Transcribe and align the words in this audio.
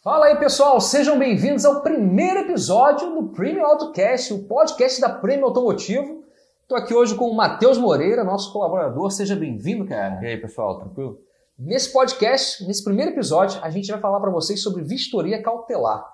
Fala 0.00 0.26
aí 0.26 0.36
pessoal, 0.36 0.80
sejam 0.80 1.18
bem-vindos 1.18 1.64
ao 1.64 1.82
primeiro 1.82 2.38
episódio 2.38 3.10
do 3.16 3.30
Premium 3.30 3.66
AutoCast, 3.66 4.32
o 4.32 4.44
podcast 4.44 5.00
da 5.00 5.08
Premium 5.08 5.46
Automotivo. 5.46 6.22
Estou 6.62 6.78
aqui 6.78 6.94
hoje 6.94 7.16
com 7.16 7.28
o 7.28 7.34
Matheus 7.34 7.76
Moreira, 7.76 8.22
nosso 8.22 8.52
colaborador. 8.52 9.10
Seja 9.10 9.34
bem-vindo, 9.34 9.84
cara. 9.84 10.22
E 10.22 10.26
aí, 10.28 10.36
pessoal, 10.36 10.78
tranquilo? 10.78 11.18
Nesse 11.58 11.92
podcast, 11.92 12.64
nesse 12.64 12.84
primeiro 12.84 13.10
episódio, 13.10 13.60
a 13.60 13.70
gente 13.70 13.90
vai 13.90 14.00
falar 14.00 14.20
para 14.20 14.30
vocês 14.30 14.62
sobre 14.62 14.84
vistoria 14.84 15.42
cautelar. 15.42 15.98
O 15.98 16.06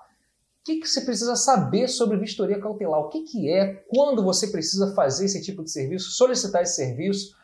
que, 0.65 0.79
que, 0.79 0.87
você 0.87 1.01
precisa 1.01 1.35
saber 1.35 1.87
sobre 1.87 2.17
vistoria 2.17 2.59
cautelar? 2.59 3.01
O 3.01 3.09
que, 3.09 3.21
que 3.21 3.51
é? 3.51 3.83
Quando 3.87 4.23
você 4.23 4.47
precisa 4.47 4.95
fazer 4.95 5.25
esse 5.25 5.43
tipo 5.43 5.63
de 5.63 5.69
serviço? 5.69 6.09
Solicitar 6.09 6.63
esse 6.63 6.75
serviço? 6.75 7.35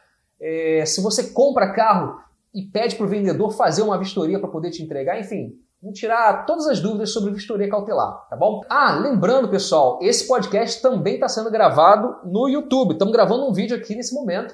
É, 0.42 0.84
se 0.88 1.02
você 1.02 1.30
compra 1.30 1.72
carro 1.72 2.20
e 2.52 2.64
pede 2.64 2.96
para 2.96 3.06
o 3.06 3.10
vendedor 3.10 3.52
fazer 3.52 3.84
uma 3.84 4.00
vistoria 4.00 4.40
para 4.40 4.50
poder 4.50 4.72
te 4.72 4.82
entregar, 4.82 5.20
enfim, 5.20 5.56
Vamos 5.82 5.98
tirar 5.98 6.46
todas 6.46 6.68
as 6.68 6.80
dúvidas 6.80 7.12
sobre 7.12 7.34
vistoria 7.34 7.68
cautelar, 7.68 8.28
tá 8.30 8.36
bom? 8.36 8.62
Ah, 8.70 8.94
lembrando, 8.94 9.50
pessoal, 9.50 9.98
esse 10.00 10.28
podcast 10.28 10.80
também 10.80 11.16
está 11.16 11.28
sendo 11.28 11.50
gravado 11.50 12.18
no 12.24 12.48
YouTube. 12.48 12.92
Estamos 12.92 13.12
gravando 13.12 13.48
um 13.48 13.52
vídeo 13.52 13.76
aqui 13.76 13.96
nesse 13.96 14.14
momento, 14.14 14.54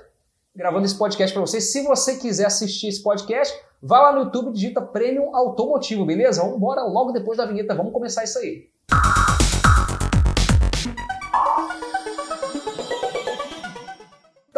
gravando 0.56 0.86
esse 0.86 0.98
podcast 0.98 1.34
para 1.34 1.46
vocês. 1.46 1.70
Se 1.70 1.84
você 1.84 2.16
quiser 2.16 2.46
assistir 2.46 2.88
esse 2.88 3.04
podcast, 3.04 3.54
vá 3.84 4.04
lá 4.04 4.14
no 4.14 4.22
YouTube 4.22 4.52
e 4.52 4.54
digita 4.54 4.82
Premium 4.82 5.36
Automotivo, 5.36 6.06
beleza? 6.06 6.42
Vamos 6.42 6.56
embora 6.56 6.84
logo 6.84 7.12
depois 7.12 7.38
da 7.38 7.46
vinheta, 7.46 7.76
vamos 7.76 7.92
começar 7.92 8.24
isso 8.24 8.40
aí. 8.40 8.70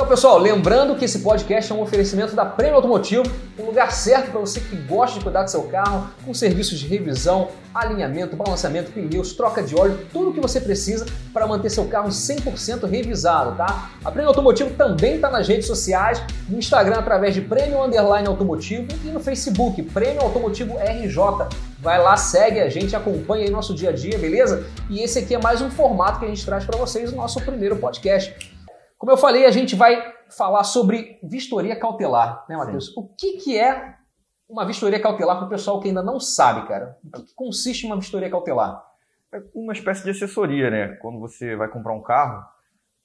Pessoal, 0.10 0.40
lembrando 0.40 0.96
que 0.96 1.06
esse 1.06 1.20
podcast 1.20 1.72
é 1.72 1.76
um 1.76 1.82
oferecimento 1.82 2.36
da 2.36 2.44
Prêmio 2.44 2.78
Automotivo, 2.78 3.24
um 3.60 3.66
lugar 3.66 3.92
certo 3.92 4.32
para 4.32 4.40
você 4.40 4.60
que 4.60 4.76
gosta 4.76 5.20
de 5.20 5.24
cuidar 5.24 5.44
do 5.44 5.52
seu 5.52 5.62
carro, 5.66 6.10
com 6.26 6.34
serviços 6.34 6.80
de 6.80 6.88
revisão, 6.88 7.50
alinhamento, 7.72 8.36
balanceamento, 8.36 8.92
pneus, 8.92 9.34
troca 9.34 9.62
de 9.62 9.76
óleo, 9.76 10.00
tudo 10.12 10.32
o 10.32 10.34
que 10.34 10.40
você 10.40 10.60
precisa 10.60 11.06
para 11.32 11.46
manter 11.46 11.70
seu 11.70 11.86
carro 11.86 12.10
100% 12.10 12.90
revisado, 12.90 13.56
tá? 13.56 13.92
A 14.04 14.10
Prêmio 14.10 14.30
Automotivo 14.30 14.72
também 14.72 15.18
está 15.18 15.30
nas 15.30 15.48
redes 15.48 15.68
sociais, 15.68 16.20
no 16.50 16.58
Instagram 16.58 16.96
através 16.98 17.36
de 17.36 17.42
Prêmio 17.42 17.80
Underline 17.84 18.28
Automotivo 18.28 18.88
e 19.06 19.10
no 19.10 19.20
Facebook, 19.20 19.84
Prêmio 19.84 20.24
Automotivo 20.24 20.76
RJ. 20.80 21.20
Vai 21.80 22.02
lá, 22.02 22.18
segue 22.18 22.60
a 22.60 22.68
gente, 22.68 22.96
acompanha 22.96 23.46
aí 23.46 23.52
nosso 23.52 23.76
dia 23.76 23.90
a 23.90 23.94
dia, 23.94 24.18
beleza? 24.18 24.66
E 24.90 25.02
esse 25.02 25.20
aqui 25.20 25.36
é 25.36 25.40
mais 25.40 25.62
um 25.62 25.70
formato 25.70 26.20
que 26.20 26.26
a 26.26 26.30
gente 26.30 26.44
traz 26.44 26.66
para 26.66 26.80
vocês 26.80 27.12
no 27.12 27.18
nosso 27.18 27.40
primeiro 27.42 27.76
podcast. 27.76 28.49
Como 29.00 29.14
eu 29.14 29.18
falei, 29.18 29.46
a 29.46 29.52
gente 29.52 29.78
vai 29.78 30.14
falar 30.30 30.66
sobre 30.66 31.18
vistoria 31.24 31.80
cautelar, 31.80 32.46
né, 32.50 32.58
Matheus? 32.58 32.88
Sim. 32.88 32.94
O 32.98 33.08
que, 33.08 33.38
que 33.38 33.58
é 33.58 33.96
uma 34.48 34.66
vistoria 34.66 35.00
cautelar 35.02 35.38
para 35.38 35.46
o 35.48 35.50
pessoal 35.50 35.80
que 35.80 35.88
ainda 35.88 36.04
não 36.04 36.20
sabe, 36.20 36.68
cara? 36.68 36.98
O 37.06 37.10
que, 37.10 37.24
que 37.24 37.34
consiste 37.34 37.86
uma 37.86 37.96
vistoria 37.96 38.30
cautelar? 38.30 38.86
É 39.32 39.42
uma 39.56 39.72
espécie 39.72 40.04
de 40.04 40.10
assessoria, 40.10 40.70
né? 40.70 40.98
Quando 41.02 41.18
você 41.18 41.56
vai 41.56 41.70
comprar 41.70 41.94
um 41.94 42.02
carro, 42.02 42.46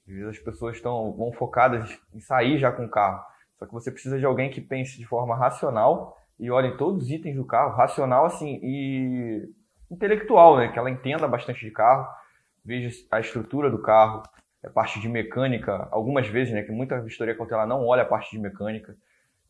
às 0.08 0.12
vezes 0.12 0.28
as 0.30 0.38
pessoas 0.40 0.74
estão 0.74 1.12
vão 1.12 1.32
focadas 1.32 1.96
em 2.12 2.18
sair 2.18 2.58
já 2.58 2.72
com 2.72 2.84
o 2.84 2.90
carro. 2.90 3.24
Só 3.56 3.64
que 3.64 3.72
você 3.72 3.92
precisa 3.92 4.18
de 4.18 4.26
alguém 4.26 4.50
que 4.50 4.60
pense 4.60 4.98
de 4.98 5.06
forma 5.06 5.36
racional 5.36 6.18
e 6.40 6.50
olhe 6.50 6.76
todos 6.76 7.04
os 7.04 7.10
itens 7.10 7.36
do 7.36 7.44
carro, 7.44 7.76
racional 7.76 8.26
assim 8.26 8.58
e 8.64 9.48
intelectual, 9.88 10.56
né? 10.56 10.72
Que 10.72 10.78
ela 10.78 10.90
entenda 10.90 11.28
bastante 11.28 11.64
de 11.64 11.70
carro, 11.70 12.04
veja 12.64 12.90
a 13.12 13.20
estrutura 13.20 13.70
do 13.70 13.80
carro, 13.80 14.24
parte 14.70 15.00
de 15.00 15.08
mecânica, 15.08 15.88
algumas 15.90 16.26
vezes, 16.26 16.52
né, 16.54 16.62
que 16.62 16.72
muita 16.72 17.00
vistoria 17.00 17.36
cautelar 17.36 17.66
não 17.66 17.86
olha 17.86 18.02
a 18.02 18.06
parte 18.06 18.30
de 18.30 18.38
mecânica, 18.38 18.96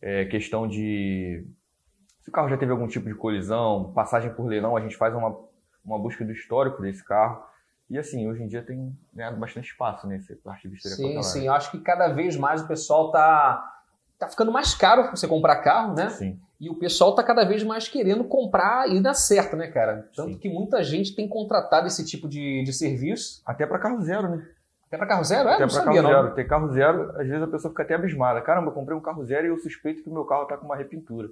é, 0.01 0.25
questão 0.25 0.67
de 0.67 1.47
se 2.25 2.31
o 2.31 2.33
carro 2.33 2.49
já 2.49 2.57
teve 2.57 2.73
algum 2.73 2.89
tipo 2.89 3.07
de 3.07 3.15
colisão, 3.15 3.93
passagem 3.93 4.33
por 4.33 4.47
leilão, 4.47 4.75
a 4.75 4.81
gente 4.81 4.97
faz 4.97 5.15
uma, 5.15 5.39
uma 5.85 5.99
busca 5.99 6.25
do 6.25 6.33
histórico 6.33 6.81
desse 6.81 7.05
carro. 7.05 7.45
E 7.91 7.99
assim, 7.99 8.27
hoje 8.27 8.43
em 8.43 8.49
dia 8.49 8.63
tem 8.63 8.97
ganhado 9.13 9.37
bastante 9.37 9.69
espaço 9.69 10.07
nessa 10.07 10.35
parte 10.43 10.63
de 10.63 10.69
vistoria 10.71 10.97
sim, 10.97 11.03
cautelar. 11.03 11.23
Sim, 11.23 11.41
sim. 11.41 11.47
Eu 11.47 11.53
acho 11.53 11.71
que 11.71 11.79
cada 11.81 12.09
vez 12.09 12.35
mais 12.35 12.63
o 12.63 12.67
pessoal 12.67 13.13
tá, 13.13 13.63
tá 14.19 14.27
ficando 14.27 14.51
mais 14.51 14.75
caro 14.75 15.11
você 15.11 15.29
comprar 15.29 15.57
carro, 15.57 15.95
né? 15.95 16.09
Sim. 16.09 16.41
E 16.59 16.71
o 16.71 16.77
pessoal 16.77 17.15
tá 17.15 17.23
cada 17.23 17.45
vez 17.45 17.63
mais 17.63 17.89
querendo 17.89 18.25
comprar 18.25 18.89
e 18.89 19.03
dar 19.03 19.13
certo, 19.13 19.55
né, 19.55 19.67
cara? 19.67 20.09
Tanto 20.17 20.33
sim. 20.33 20.39
que 20.39 20.49
muita 20.49 20.83
gente 20.83 21.15
tem 21.15 21.29
contratado 21.29 21.87
esse 21.87 22.07
tipo 22.07 22.27
de, 22.27 22.65
de 22.65 22.73
serviço. 22.73 23.43
Até 23.45 23.67
para 23.67 23.79
carro 23.79 24.03
zero, 24.03 24.31
né? 24.31 24.49
Para 24.99 25.07
carro 25.07 25.25
zero? 25.25 25.49
É, 25.49 25.55
até 25.55 25.63
não 25.63 25.69
sabia, 25.69 26.03
carro 26.03 26.03
não. 26.03 26.23
zero. 26.23 26.35
Tem 26.35 26.47
carro 26.47 26.69
zero, 26.69 27.11
às 27.11 27.27
vezes 27.27 27.43
a 27.43 27.47
pessoa 27.47 27.71
fica 27.71 27.83
até 27.83 27.95
abismada. 27.95 28.41
Caramba, 28.41 28.69
eu 28.69 28.73
comprei 28.75 28.97
um 28.97 29.01
carro 29.01 29.25
zero 29.25 29.47
e 29.47 29.51
eu 29.51 29.59
suspeito 29.59 30.03
que 30.03 30.11
o 30.11 30.13
meu 30.13 30.25
carro 30.25 30.45
está 30.45 30.57
com 30.57 30.67
uma 30.67 30.77
repintura. 30.77 31.29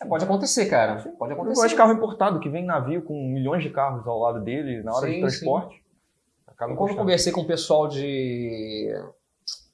É, 0.00 0.04
pode 0.06 0.24
acontecer, 0.24 0.66
cara. 0.66 1.00
Sim. 1.00 1.10
Pode 1.12 1.32
acontecer. 1.32 1.72
Eu 1.72 1.76
carro 1.76 1.92
importado, 1.92 2.40
que 2.40 2.48
vem 2.48 2.64
navio 2.64 3.02
com 3.02 3.14
milhões 3.14 3.62
de 3.62 3.70
carros 3.70 4.06
ao 4.06 4.18
lado 4.18 4.40
dele 4.40 4.82
na 4.82 4.94
hora 4.94 5.06
sim, 5.06 5.14
de 5.14 5.20
transporte. 5.20 5.76
Sim. 5.76 5.82
Acaba 6.46 6.76
quando 6.76 6.90
eu 6.90 6.96
conversei 6.96 7.32
com 7.32 7.40
o 7.40 7.46
pessoal 7.46 7.88
de, 7.88 8.92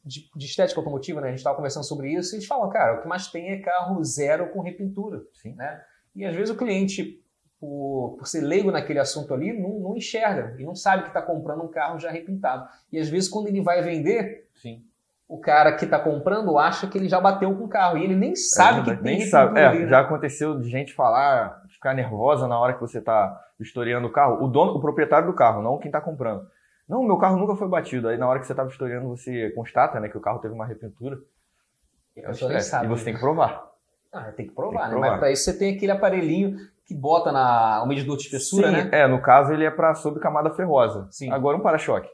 de, 0.04 0.28
de 0.34 0.46
estética 0.46 0.80
automotiva, 0.80 1.20
né? 1.20 1.28
A 1.28 1.30
gente 1.30 1.38
estava 1.38 1.56
conversando 1.56 1.84
sobre 1.84 2.12
isso, 2.12 2.34
e 2.34 2.36
eles 2.36 2.46
falam, 2.46 2.68
cara, 2.68 2.98
o 2.98 3.02
que 3.02 3.08
mais 3.08 3.28
tem 3.28 3.50
é 3.50 3.60
carro 3.60 4.02
zero 4.04 4.50
com 4.50 4.60
repintura. 4.60 5.22
Sim. 5.32 5.54
Né? 5.54 5.80
E 6.14 6.24
às 6.24 6.34
vezes 6.34 6.54
o 6.54 6.58
cliente 6.58 7.23
por, 7.64 8.16
por 8.18 8.26
ser 8.26 8.42
leigo 8.42 8.70
naquele 8.70 8.98
assunto 8.98 9.32
ali, 9.32 9.58
não, 9.58 9.80
não 9.80 9.96
enxerga 9.96 10.54
e 10.58 10.64
não 10.64 10.74
sabe 10.74 11.04
que 11.04 11.08
está 11.08 11.22
comprando 11.22 11.62
um 11.62 11.68
carro 11.68 11.98
já 11.98 12.10
repintado. 12.10 12.68
E 12.92 12.98
às 12.98 13.08
vezes, 13.08 13.28
quando 13.28 13.46
ele 13.46 13.62
vai 13.62 13.80
vender, 13.80 14.46
Sim. 14.54 14.82
o 15.26 15.40
cara 15.40 15.72
que 15.72 15.86
está 15.86 15.98
comprando 15.98 16.58
acha 16.58 16.86
que 16.86 16.98
ele 16.98 17.08
já 17.08 17.18
bateu 17.18 17.54
com 17.56 17.64
o 17.64 17.68
carro 17.68 17.96
e 17.96 18.04
ele 18.04 18.14
nem 18.14 18.36
sabe 18.36 18.90
é, 18.90 18.96
que 18.96 19.02
nem 19.02 19.18
tem 19.18 19.26
sabe. 19.26 19.58
É, 19.58 19.66
ali, 19.66 19.78
né? 19.80 19.88
Já 19.88 20.00
aconteceu 20.00 20.60
de 20.60 20.68
gente 20.68 20.92
falar, 20.92 21.62
ficar 21.70 21.94
nervosa 21.94 22.46
na 22.46 22.58
hora 22.58 22.74
que 22.74 22.80
você 22.80 22.98
está 22.98 23.40
vistoriando 23.58 24.06
o 24.06 24.12
carro. 24.12 24.44
O 24.44 24.46
dono, 24.46 24.72
o 24.72 24.80
proprietário 24.80 25.26
do 25.26 25.34
carro, 25.34 25.62
não 25.62 25.78
quem 25.78 25.88
está 25.88 26.02
comprando. 26.02 26.46
Não, 26.86 27.02
meu 27.02 27.16
carro 27.16 27.38
nunca 27.38 27.56
foi 27.56 27.66
batido. 27.66 28.08
Aí 28.08 28.18
na 28.18 28.28
hora 28.28 28.40
que 28.40 28.46
você 28.46 28.52
está 28.52 28.62
vistoriando, 28.62 29.08
você 29.08 29.50
constata 29.52 29.98
né, 29.98 30.10
que 30.10 30.18
o 30.18 30.20
carro 30.20 30.38
teve 30.38 30.52
uma 30.52 30.66
repintura. 30.66 31.18
E, 32.14 32.20
é 32.20 32.60
sabe, 32.60 32.84
e 32.84 32.88
você 32.88 33.00
né? 33.00 33.04
tem 33.06 33.14
que 33.14 33.20
provar. 33.20 33.72
Ah, 34.12 34.30
tem 34.30 34.46
que 34.46 34.52
provar, 34.52 34.82
tem 34.82 34.96
que 34.96 35.00
né? 35.00 35.10
Mas 35.10 35.18
para 35.18 35.32
isso 35.32 35.44
você 35.44 35.58
tem 35.58 35.74
aquele 35.74 35.90
aparelhinho 35.90 36.56
que 36.86 36.94
bota 36.94 37.32
na, 37.32 37.82
o 37.82 37.86
medidor 37.86 38.16
de 38.16 38.24
espessura, 38.24 38.68
Sim, 38.68 38.74
né? 38.74 38.90
É, 38.92 39.06
no 39.06 39.20
caso 39.20 39.52
ele 39.52 39.64
é 39.64 39.70
para 39.70 39.94
sob 39.94 40.20
camada 40.20 40.50
ferrosa. 40.50 41.08
Sim. 41.10 41.30
Agora 41.30 41.56
um 41.56 41.60
para-choque. 41.60 42.08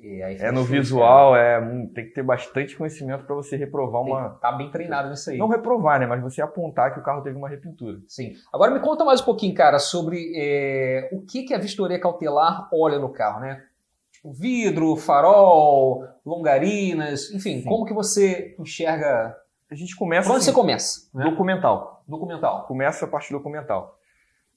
É 0.00 0.52
no 0.52 0.62
visual, 0.62 1.34
é, 1.34 1.60
hum, 1.60 1.90
tem 1.92 2.04
que 2.04 2.12
ter 2.12 2.22
bastante 2.22 2.76
conhecimento 2.76 3.24
para 3.24 3.34
você 3.34 3.56
reprovar 3.56 4.00
uma. 4.02 4.28
Tá 4.40 4.52
bem 4.52 4.70
treinado 4.70 5.10
nisso 5.10 5.28
aí. 5.28 5.36
Não 5.36 5.48
reprovar, 5.48 5.98
né? 5.98 6.06
Mas 6.06 6.22
você 6.22 6.40
apontar 6.40 6.94
que 6.94 7.00
o 7.00 7.02
carro 7.02 7.20
teve 7.20 7.36
uma 7.36 7.48
repintura. 7.48 7.98
Sim. 8.06 8.34
Agora 8.52 8.70
me 8.70 8.78
conta 8.78 9.04
mais 9.04 9.20
um 9.20 9.24
pouquinho, 9.24 9.52
cara, 9.54 9.80
sobre 9.80 10.32
é, 10.36 11.08
o 11.10 11.22
que, 11.22 11.42
que 11.42 11.52
a 11.52 11.58
vistoria 11.58 11.98
cautelar 12.00 12.68
olha 12.72 12.96
no 13.00 13.08
carro, 13.08 13.40
né? 13.40 13.60
Tipo, 14.12 14.32
vidro, 14.32 14.94
farol, 14.94 16.06
longarinas, 16.24 17.32
enfim, 17.32 17.62
Sim. 17.62 17.64
como 17.64 17.84
que 17.84 17.92
você 17.92 18.54
enxerga. 18.56 19.36
A 19.68 19.74
gente 19.74 19.96
começa. 19.96 20.28
Onde 20.28 20.38
assim, 20.38 20.46
você 20.46 20.52
começa? 20.52 21.08
Né? 21.12 21.24
Documental. 21.24 22.04
Documental. 22.06 22.66
Começa 22.68 23.04
a 23.04 23.08
parte 23.08 23.32
documental. 23.32 23.97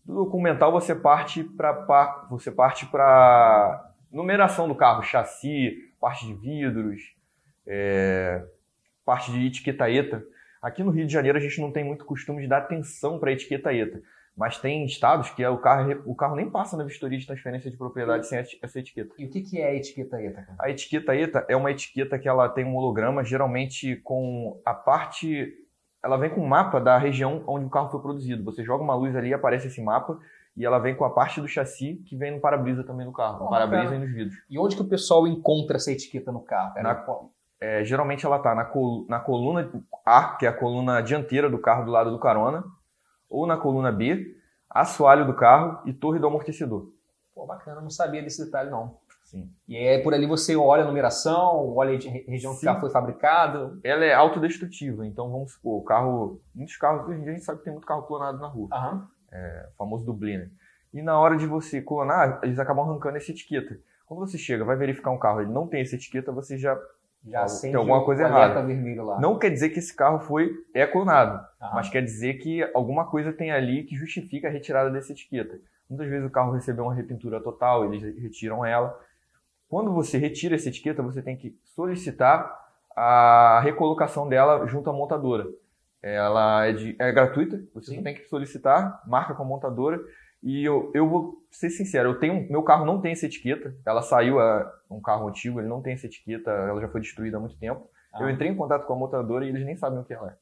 Do 0.05 0.15
documental 0.15 0.71
você 0.71 0.95
parte 0.95 1.43
para 1.43 2.27
você 2.29 2.51
parte 2.51 2.85
para 2.87 3.91
numeração 4.11 4.67
do 4.67 4.75
carro, 4.75 5.03
chassi, 5.03 5.77
parte 5.99 6.25
de 6.25 6.33
vidros, 6.33 7.15
é, 7.65 8.43
parte 9.05 9.31
de 9.31 9.45
etiqueta 9.45 9.89
ETA. 9.89 10.23
Aqui 10.61 10.83
no 10.83 10.91
Rio 10.91 11.07
de 11.07 11.13
Janeiro 11.13 11.37
a 11.37 11.41
gente 11.41 11.59
não 11.61 11.71
tem 11.71 11.83
muito 11.83 12.05
costume 12.05 12.41
de 12.41 12.47
dar 12.47 12.57
atenção 12.57 13.19
para 13.19 13.31
etiqueta 13.31 13.73
ETA, 13.73 14.01
mas 14.35 14.57
tem 14.57 14.85
estados 14.85 15.29
que 15.29 15.43
é 15.43 15.49
o 15.49 15.57
carro, 15.57 16.01
o 16.05 16.15
carro 16.15 16.35
nem 16.35 16.49
passa 16.49 16.75
na 16.75 16.83
vistoria 16.83 17.17
de 17.17 17.25
transferência 17.25 17.69
de 17.69 17.77
propriedade 17.77 18.27
sem 18.27 18.39
essa 18.39 18.79
etiqueta. 18.79 19.13
E 19.17 19.25
o 19.25 19.29
que 19.29 19.59
é 19.59 19.67
a 19.67 19.75
etiqueta 19.75 20.21
ETA? 20.21 20.41
Cara? 20.41 20.57
A 20.59 20.69
etiqueta 20.69 21.15
ETA 21.15 21.45
é 21.47 21.55
uma 21.55 21.71
etiqueta 21.71 22.19
que 22.19 22.27
ela 22.27 22.49
tem 22.49 22.65
um 22.65 22.75
holograma, 22.75 23.23
geralmente 23.23 23.95
com 23.97 24.59
a 24.65 24.73
parte 24.73 25.53
ela 26.03 26.17
vem 26.17 26.29
com 26.29 26.41
um 26.41 26.47
mapa 26.47 26.79
da 26.79 26.97
região 26.97 27.43
onde 27.45 27.65
o 27.65 27.69
carro 27.69 27.89
foi 27.89 28.01
produzido. 28.01 28.43
Você 28.43 28.63
joga 28.63 28.83
uma 28.83 28.95
luz 28.95 29.15
ali 29.15 29.33
aparece 29.33 29.67
esse 29.67 29.81
mapa 29.81 30.19
e 30.55 30.65
ela 30.65 30.79
vem 30.79 30.95
com 30.95 31.05
a 31.05 31.09
parte 31.09 31.39
do 31.39 31.47
chassi 31.47 32.01
que 32.05 32.15
vem 32.15 32.31
no 32.31 32.41
para-brisa 32.41 32.83
também 32.83 33.05
do 33.05 33.13
carro, 33.13 33.37
oh, 33.41 33.43
no 33.45 33.49
para-brisa 33.49 33.95
e 33.95 33.99
nos 33.99 34.11
vidros. 34.11 34.37
E 34.49 34.59
onde 34.59 34.75
que 34.75 34.81
o 34.81 34.87
pessoal 34.87 35.27
encontra 35.27 35.77
essa 35.77 35.91
etiqueta 35.91 36.31
no 36.31 36.41
carro? 36.41 36.81
Na, 36.81 37.05
é, 37.59 37.83
geralmente 37.83 38.25
ela 38.25 38.37
está 38.37 38.55
na, 38.55 38.65
col 38.65 39.05
na 39.07 39.19
coluna 39.19 39.69
A, 40.05 40.35
que 40.35 40.45
é 40.45 40.49
a 40.49 40.53
coluna 40.53 41.01
dianteira 41.01 41.49
do 41.49 41.59
carro 41.59 41.85
do 41.85 41.91
lado 41.91 42.09
do 42.09 42.19
carona, 42.19 42.63
ou 43.29 43.45
na 43.45 43.55
coluna 43.55 43.91
B, 43.91 44.35
assoalho 44.69 45.25
do 45.25 45.33
carro 45.33 45.79
e 45.85 45.93
torre 45.93 46.19
do 46.19 46.27
amortecedor. 46.27 46.89
Pô, 47.33 47.45
bacana, 47.45 47.79
não 47.79 47.89
sabia 47.89 48.21
desse 48.21 48.43
detalhe 48.43 48.69
não. 48.69 48.97
Sim. 49.31 49.49
E 49.65 49.77
aí 49.77 50.03
por 50.03 50.13
ali 50.13 50.27
você 50.27 50.57
olha 50.57 50.83
a 50.83 50.85
numeração, 50.85 51.73
olha 51.73 51.97
a 51.97 52.29
região 52.29 52.51
Sim. 52.51 52.59
que 52.59 52.65
o 52.65 52.67
carro 52.67 52.81
foi 52.81 52.89
fabricado. 52.89 53.79
Ela 53.81 54.03
é 54.03 54.13
autodestrutiva, 54.13 55.07
então 55.07 55.31
vamos 55.31 55.53
supor, 55.53 55.79
o 55.79 55.83
carro. 55.85 56.41
Muitos 56.53 56.75
carros, 56.75 57.07
hoje 57.07 57.21
em 57.21 57.23
dia 57.23 57.31
a 57.31 57.35
gente 57.35 57.45
sabe 57.45 57.59
que 57.59 57.63
tem 57.63 57.73
muito 57.73 57.87
carro 57.87 58.03
clonado 58.03 58.39
na 58.39 58.47
rua. 58.47 58.67
Uhum. 58.73 59.01
É, 59.31 59.69
o 59.73 59.77
famoso 59.77 60.03
dublê, 60.05 60.37
né? 60.37 60.49
E 60.93 61.01
na 61.01 61.17
hora 61.17 61.37
de 61.37 61.47
você 61.47 61.81
clonar, 61.81 62.41
eles 62.43 62.59
acabam 62.59 62.83
arrancando 62.83 63.15
essa 63.15 63.31
etiqueta. 63.31 63.79
Quando 64.05 64.19
você 64.19 64.37
chega, 64.37 64.65
vai 64.65 64.75
verificar 64.75 65.11
um 65.11 65.17
carro, 65.17 65.39
ele 65.39 65.51
não 65.53 65.65
tem 65.65 65.79
essa 65.79 65.95
etiqueta, 65.95 66.33
você 66.33 66.57
já 66.57 66.77
Já 67.25 67.45
tem 67.61 67.73
alguma 67.73 68.03
coisa 68.03 68.23
errada. 68.23 68.61
vermelho 68.61 69.05
lá. 69.05 69.17
Não 69.21 69.39
quer 69.39 69.49
dizer 69.49 69.69
que 69.69 69.79
esse 69.79 69.95
carro 69.95 70.19
foi 70.19 70.51
é 70.73 70.85
clonado, 70.85 71.39
mas 71.73 71.87
quer 71.87 72.01
dizer 72.03 72.33
que 72.39 72.61
alguma 72.73 73.09
coisa 73.09 73.31
tem 73.31 73.49
ali 73.53 73.85
que 73.85 73.95
justifica 73.95 74.49
a 74.49 74.51
retirada 74.51 74.91
dessa 74.91 75.13
etiqueta. 75.13 75.57
Muitas 75.89 76.09
vezes 76.09 76.27
o 76.27 76.31
carro 76.31 76.51
recebeu 76.51 76.83
uma 76.83 76.93
repintura 76.93 77.41
total, 77.41 77.85
eles 77.85 78.01
retiram 78.21 78.65
ela. 78.65 78.97
Quando 79.71 79.93
você 79.93 80.17
retira 80.17 80.55
essa 80.55 80.67
etiqueta, 80.67 81.01
você 81.01 81.21
tem 81.21 81.37
que 81.37 81.57
solicitar 81.73 82.53
a 82.93 83.61
recolocação 83.63 84.27
dela 84.27 84.67
junto 84.67 84.89
à 84.89 84.93
montadora. 84.93 85.45
Ela 86.03 86.65
é, 86.65 86.73
de- 86.73 86.95
é 86.99 87.09
gratuita, 87.09 87.57
você 87.73 87.91
Sim. 87.95 88.03
tem 88.03 88.13
que 88.13 88.25
solicitar, 88.25 89.01
marca 89.07 89.33
com 89.33 89.43
a 89.43 89.45
montadora. 89.45 89.97
E 90.43 90.61
eu, 90.65 90.91
eu 90.93 91.07
vou 91.07 91.41
ser 91.49 91.69
sincero, 91.69 92.09
eu 92.09 92.19
tenho, 92.19 92.51
meu 92.51 92.63
carro 92.63 92.85
não 92.85 92.99
tem 92.99 93.13
essa 93.13 93.27
etiqueta. 93.27 93.73
Ela 93.85 94.01
saiu, 94.01 94.41
é 94.41 94.69
um 94.89 94.99
carro 94.99 95.29
antigo, 95.29 95.61
ele 95.61 95.69
não 95.69 95.81
tem 95.81 95.93
essa 95.93 96.05
etiqueta, 96.05 96.51
ela 96.51 96.81
já 96.81 96.89
foi 96.89 96.99
destruída 96.99 97.37
há 97.37 97.39
muito 97.39 97.55
tempo. 97.57 97.87
Ah. 98.13 98.23
Eu 98.23 98.29
entrei 98.29 98.49
em 98.51 98.55
contato 98.57 98.85
com 98.85 98.91
a 98.91 98.97
montadora 98.97 99.45
e 99.45 99.49
eles 99.49 99.65
nem 99.65 99.77
sabem 99.77 99.99
o 99.99 100.03
que 100.03 100.13
ela 100.13 100.31
é. 100.31 100.35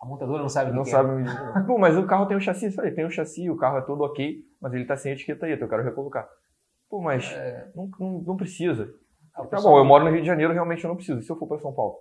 A 0.00 0.06
montadora 0.06 0.42
não 0.42 0.48
sabe 0.48 0.70
o 0.70 0.74
Não 0.74 0.84
que 0.84 0.90
sabem 0.90 1.16
me 1.16 1.24
dizer. 1.24 1.66
Pô, 1.66 1.76
mas 1.76 1.96
o 1.98 2.06
carro 2.06 2.26
tem 2.26 2.36
o 2.36 2.40
chassi. 2.40 2.66
Eu 2.66 2.72
falei, 2.72 2.92
tem 2.92 3.04
o 3.04 3.10
chassi, 3.10 3.50
o 3.50 3.56
carro 3.56 3.78
é 3.78 3.80
todo 3.82 4.04
ok, 4.04 4.44
mas 4.60 4.72
ele 4.74 4.84
tá 4.84 4.96
sem 4.96 5.12
etiqueta 5.12 5.44
aí, 5.46 5.54
então 5.54 5.66
eu 5.66 5.70
quero 5.70 5.82
recolocar. 5.82 6.28
Pô, 6.90 7.00
mas 7.00 7.24
não, 7.74 7.88
não, 7.98 8.20
não 8.22 8.36
precisa. 8.36 8.92
é. 9.36 9.40
O 9.40 9.46
Tá 9.46 9.60
bom, 9.60 9.78
eu 9.78 9.84
moro 9.84 10.04
no 10.04 10.10
Rio 10.10 10.20
de 10.20 10.26
Janeiro, 10.26 10.52
realmente 10.52 10.82
eu 10.84 10.88
não 10.88 10.96
preciso. 10.96 11.20
E 11.20 11.22
se 11.22 11.30
eu 11.30 11.36
for 11.36 11.46
para 11.46 11.58
São 11.60 11.72
Paulo? 11.72 11.96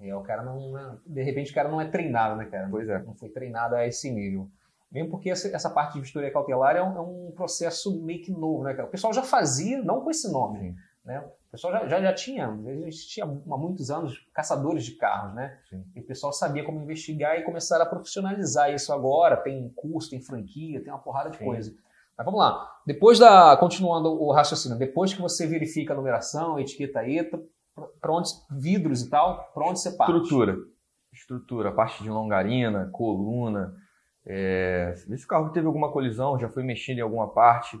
É, 0.00 0.14
o 0.14 0.22
cara 0.22 0.42
não. 0.42 0.76
é- 0.76 0.96
De 1.06 1.22
repente 1.22 1.52
o 1.52 1.54
cara 1.54 1.68
não 1.68 1.80
é 1.80 1.86
treinado, 1.86 2.36
né, 2.36 2.46
cara? 2.46 2.68
Pois 2.68 2.88
é. 2.88 3.00
Não 3.02 3.14
foi 3.14 3.28
treinado 3.28 3.76
a 3.76 3.86
esse 3.86 4.10
nível. 4.10 4.48
Mesmo 4.90 5.10
porque 5.10 5.30
essa, 5.30 5.48
essa 5.54 5.70
parte 5.70 5.94
de 5.94 6.00
vistoria 6.00 6.32
cautelar 6.32 6.76
é 6.76 6.82
um, 6.82 6.96
é 6.96 7.00
um 7.00 7.32
processo 7.34 8.00
meio 8.02 8.22
que 8.22 8.30
novo, 8.32 8.64
né, 8.64 8.74
cara? 8.74 8.88
O 8.88 8.90
pessoal 8.90 9.12
já 9.12 9.22
fazia, 9.22 9.80
não 9.82 10.00
com 10.02 10.10
esse 10.10 10.30
nome, 10.30 10.58
Sim. 10.58 10.76
né? 11.04 11.20
O 11.20 11.50
pessoal 11.52 11.72
já, 11.72 11.86
já, 11.88 12.00
já 12.02 12.12
tinha, 12.12 12.48
existia 12.86 13.24
há 13.24 13.56
muitos 13.56 13.90
anos 13.90 14.24
caçadores 14.34 14.84
de 14.84 14.92
carros, 14.96 15.34
né? 15.34 15.58
Sim. 15.70 15.84
E 15.94 16.00
o 16.00 16.04
pessoal 16.04 16.32
sabia 16.32 16.64
como 16.64 16.80
investigar 16.80 17.38
e 17.38 17.44
começaram 17.44 17.84
a 17.84 17.88
profissionalizar 17.88 18.72
isso 18.72 18.92
agora. 18.92 19.36
Tem 19.36 19.68
curso, 19.76 20.10
tem 20.10 20.20
franquia, 20.20 20.82
tem 20.82 20.92
uma 20.92 20.98
porrada 20.98 21.30
de 21.30 21.38
Sim. 21.38 21.44
coisa. 21.44 21.72
Mas 22.16 22.24
vamos 22.24 22.40
lá. 22.40 22.70
Depois 22.86 23.18
da. 23.18 23.56
Continuando 23.56 24.10
o 24.10 24.32
raciocínio, 24.32 24.78
depois 24.78 25.12
que 25.12 25.20
você 25.20 25.46
verifica 25.46 25.92
a 25.92 25.96
numeração, 25.96 26.58
etiqueta 26.58 27.08
ETA, 27.08 27.40
para 28.00 28.12
onde. 28.12 28.30
vidros 28.50 29.02
e 29.02 29.10
tal, 29.10 29.50
para 29.52 29.66
onde 29.66 29.80
você 29.80 29.90
parte? 29.92 30.12
Estrutura. 30.12 30.56
Estrutura, 31.12 31.72
parte 31.72 32.02
de 32.02 32.10
longarina, 32.10 32.88
coluna. 32.92 33.74
É, 34.26 34.94
vê 35.06 35.16
se 35.16 35.24
o 35.24 35.28
carro 35.28 35.50
teve 35.50 35.66
alguma 35.66 35.92
colisão, 35.92 36.38
já 36.38 36.48
foi 36.48 36.62
mexido 36.62 36.98
em 36.98 37.02
alguma 37.02 37.28
parte. 37.32 37.80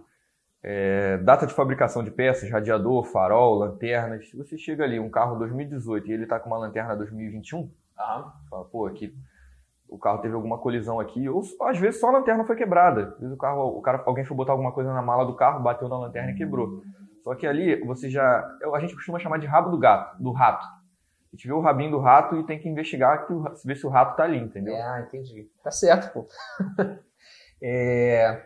É, 0.62 1.18
data 1.18 1.46
de 1.46 1.52
fabricação 1.52 2.02
de 2.02 2.10
peças, 2.10 2.50
radiador, 2.50 3.04
farol, 3.04 3.54
lanternas. 3.54 4.28
Se 4.28 4.36
você 4.36 4.56
chega 4.56 4.84
ali, 4.84 4.98
um 4.98 5.10
carro 5.10 5.38
2018 5.38 6.08
e 6.08 6.12
ele 6.12 6.26
tá 6.26 6.40
com 6.40 6.48
uma 6.48 6.58
lanterna 6.58 6.96
2021, 6.96 7.70
Aham. 7.98 8.32
Fala, 8.48 8.64
pô, 8.64 8.86
aqui 8.86 9.14
o 9.94 9.98
carro 9.98 10.18
teve 10.18 10.34
alguma 10.34 10.58
colisão 10.58 10.98
aqui, 10.98 11.28
ou 11.28 11.42
às 11.62 11.78
vezes 11.78 12.00
só 12.00 12.08
a 12.08 12.12
lanterna 12.18 12.44
foi 12.44 12.56
quebrada. 12.56 13.12
Às 13.14 13.20
vezes 13.20 13.32
o 13.32 13.38
carro, 13.38 13.78
o 13.78 13.80
cara, 13.80 14.02
alguém 14.04 14.24
foi 14.24 14.36
botar 14.36 14.50
alguma 14.50 14.72
coisa 14.72 14.92
na 14.92 15.00
mala 15.00 15.24
do 15.24 15.36
carro, 15.36 15.62
bateu 15.62 15.88
na 15.88 15.96
lanterna 15.96 16.32
e 16.32 16.34
quebrou. 16.34 16.82
Só 17.22 17.32
que 17.36 17.46
ali 17.46 17.80
você 17.84 18.10
já, 18.10 18.44
a 18.74 18.80
gente 18.80 18.94
costuma 18.94 19.20
chamar 19.20 19.38
de 19.38 19.46
rabo 19.46 19.70
do 19.70 19.78
gato, 19.78 20.20
do 20.20 20.32
rato. 20.32 20.66
A 20.66 21.36
gente 21.36 21.46
vê 21.46 21.52
o 21.52 21.60
rabinho 21.60 21.92
do 21.92 22.00
rato 22.00 22.36
e 22.36 22.44
tem 22.44 22.58
que 22.58 22.68
investigar 22.68 23.24
que 23.24 23.32
o, 23.32 23.44
ver 23.64 23.76
se 23.76 23.86
o 23.86 23.88
rato 23.88 24.16
tá 24.16 24.24
ali, 24.24 24.38
entendeu? 24.38 24.74
Ah, 24.74 25.00
entendi. 25.00 25.48
Tá 25.62 25.70
certo, 25.70 26.12
pô. 26.12 26.26
É, 27.66 28.42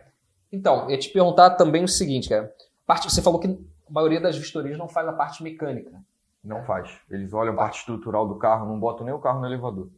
Então, 0.49 0.83
eu 0.83 0.91
ia 0.91 0.97
te 0.97 1.09
perguntar 1.09 1.49
também 1.55 1.83
o 1.83 1.89
seguinte, 1.89 2.29
cara. 2.29 2.53
Parte... 2.85 3.11
Você 3.11 3.21
falou 3.21 3.37
que 3.37 3.47
a 3.47 3.91
maioria 3.91 4.21
das 4.21 4.37
vistorias 4.37 4.77
não 4.77 4.87
faz 4.87 5.05
a 5.09 5.13
parte 5.13 5.43
mecânica. 5.43 5.91
Não 6.41 6.61
faz. 6.61 6.89
Eles 7.09 7.33
olham 7.33 7.53
a 7.53 7.57
parte 7.57 7.79
estrutural 7.79 8.25
do 8.25 8.37
carro, 8.37 8.65
não 8.65 8.79
botam 8.79 9.05
nem 9.05 9.13
o 9.13 9.19
carro 9.19 9.41
no 9.41 9.47
elevador. 9.47 9.89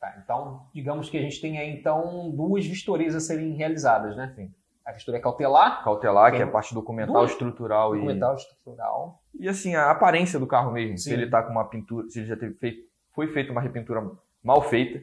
Tá, 0.00 0.18
então, 0.24 0.66
digamos 0.72 1.10
que 1.10 1.18
a 1.18 1.20
gente 1.20 1.40
tem 1.40 1.58
aí, 1.58 1.70
então, 1.78 2.30
duas 2.30 2.64
vistorias 2.66 3.14
a 3.14 3.20
serem 3.20 3.52
realizadas, 3.52 4.16
né? 4.16 4.32
Sim. 4.34 4.50
A 4.84 4.92
vistoria 4.92 5.20
cautelar, 5.20 5.84
Cautelar, 5.84 6.32
que 6.32 6.38
é 6.38 6.42
a 6.44 6.46
parte 6.50 6.72
documental, 6.74 7.14
duas- 7.16 7.30
estrutural 7.32 7.94
e 7.94 7.98
documental 7.98 8.34
estrutural. 8.34 9.22
E 9.38 9.46
assim, 9.46 9.74
a 9.76 9.90
aparência 9.90 10.38
do 10.40 10.46
carro 10.46 10.72
mesmo. 10.72 10.96
Sim. 10.96 11.04
Se 11.04 11.12
ele 11.12 11.28
tá 11.28 11.42
com 11.42 11.52
uma 11.52 11.68
pintura, 11.68 12.08
se 12.08 12.18
ele 12.20 12.26
já 12.26 12.36
teve 12.36 12.54
feito, 12.54 12.88
foi 13.14 13.26
feita 13.28 13.52
uma 13.52 13.60
repintura 13.60 14.10
mal 14.42 14.62
feita, 14.62 15.00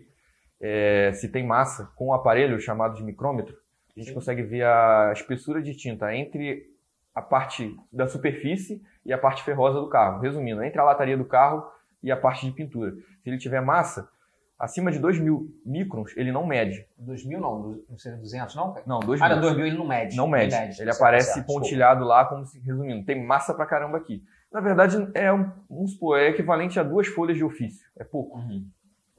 é, 0.60 1.12
se 1.14 1.30
tem 1.30 1.46
massa 1.46 1.92
com 1.96 2.08
o 2.08 2.14
aparelho 2.14 2.60
chamado 2.60 2.96
de 2.96 3.04
micrômetro, 3.04 3.56
a 3.96 4.00
gente 4.00 4.10
Sim. 4.10 4.16
consegue 4.16 4.42
ver 4.42 4.66
a 4.66 5.12
espessura 5.14 5.62
de 5.62 5.76
tinta 5.76 6.14
entre 6.16 6.66
a 7.14 7.22
parte 7.22 7.76
da 7.94 8.08
superfície 8.08 8.82
e 9.06 9.14
a 9.14 9.18
parte 9.18 9.44
ferrosa 9.44 9.80
do 9.80 9.90
carro. 9.90 10.20
Resumindo, 10.22 10.64
entre 10.64 10.80
a 10.82 10.84
lataria 10.84 11.16
do 11.18 11.26
carro 11.26 11.64
e 12.02 12.12
a 12.12 12.18
parte 12.18 12.46
de 12.48 12.52
pintura. 12.52 12.92
Se 13.24 13.30
ele 13.30 13.38
tiver 13.38 13.62
massa, 13.62 14.10
acima 14.60 14.92
de 14.92 15.00
2 15.00 15.20
mil 15.20 15.54
microns, 15.66 16.16
ele 16.18 16.32
não 16.32 16.46
mede. 16.46 16.88
2000 16.98 17.40
não, 17.40 17.62
du- 17.62 17.86
não 17.90 17.98
seria 17.98 18.18
200 18.18 18.56
não? 18.56 18.76
Não, 18.86 19.00
2 19.00 19.22
Ah, 19.22 19.28
mil. 19.28 19.36
não, 19.36 19.42
2000 19.44 19.66
ele 19.68 19.78
não 19.78 19.88
mede. 19.88 20.16
Não 20.16 20.28
mede. 20.28 20.56
Ele 20.56 20.74
Certo, 20.74 20.96
aparece 20.96 21.34
certo, 21.36 21.46
pontilhado 21.48 22.04
lá, 22.06 22.26
como 22.26 22.46
se, 22.46 22.60
resumindo, 22.60 23.06
tem 23.06 23.24
massa 23.26 23.54
pra 23.54 23.66
caramba 23.66 23.98
aqui. 23.98 24.24
Na 24.52 24.60
verdade, 24.62 24.98
é 25.14 25.32
um, 25.32 25.44
vamos 25.70 25.92
supor, 25.94 26.18
é 26.20 26.30
equivalente 26.30 26.80
a 26.80 26.84
duas 26.84 27.08
folhas 27.08 27.38
de 27.38 27.44
ofício. 27.44 27.86
É 27.98 28.04
pouco. 28.04 28.38
desculpa. 28.38 28.54
Uhum. 28.56 28.70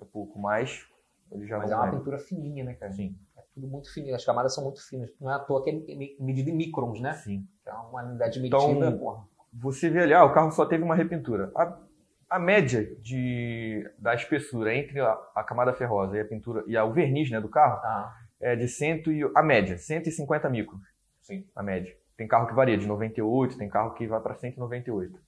É 0.00 0.04
pouco, 0.04 0.38
mas 0.38 0.86
ele 1.30 1.46
já 1.46 1.58
Mas 1.58 1.70
é 1.70 1.74
não 1.74 1.82
uma 1.82 1.88
é. 1.88 1.90
pintura 1.90 2.18
fininha, 2.18 2.64
né, 2.64 2.74
cara? 2.74 2.92
Sim, 2.92 3.14
É 3.36 3.42
tudo 3.54 3.66
muito 3.68 3.92
fininho, 3.92 4.14
as 4.14 4.24
camadas 4.24 4.54
são 4.54 4.64
muito 4.64 4.80
finas. 4.88 5.10
Não 5.20 5.30
é 5.30 5.34
à 5.34 5.38
toa 5.38 5.62
que 5.62 5.70
é 5.70 5.72
me- 5.72 6.16
medido 6.18 6.48
em 6.50 6.56
microns, 6.56 7.00
né? 7.00 7.12
sim. 7.14 7.46
É 7.66 7.72
uma 7.72 8.02
unidade 8.02 8.38
Então, 8.44 8.68
medida, 8.68 8.92
porra. 8.92 9.24
Você 9.52 9.90
vê 9.90 10.00
ali, 10.02 10.14
ah, 10.14 10.24
o 10.24 10.32
carro 10.32 10.50
só 10.52 10.64
teve 10.64 10.82
uma 10.84 10.94
repintura. 10.94 11.50
A, 11.56 11.76
a 12.30 12.38
média 12.38 12.84
de, 13.00 13.88
da 13.98 14.14
espessura 14.14 14.74
entre 14.74 15.00
a, 15.00 15.12
a 15.34 15.42
camada 15.44 15.72
ferrosa 15.72 16.16
e 16.16 16.20
a 16.20 16.24
pintura 16.24 16.62
e 16.66 16.76
a, 16.76 16.84
o 16.84 16.92
verniz 16.92 17.30
né, 17.30 17.40
do 17.40 17.48
carro 17.48 17.80
Ah, 17.84 18.14
é 18.40 18.54
de 18.56 18.68
100 18.68 19.02
e, 19.08 19.30
a 19.34 19.42
média, 19.42 19.76
150 19.78 20.48
microns. 20.48 20.82
sim. 21.22 21.46
a 21.54 21.62
média. 21.62 21.94
Tem 22.16 22.26
carro 22.26 22.46
que 22.48 22.54
varia 22.54 22.76
de 22.76 22.86
98, 22.86 23.56
tem 23.56 23.68
carro 23.68 23.94
que 23.94 24.06
vai 24.06 24.20
para 24.20 24.34
198. 24.34 25.20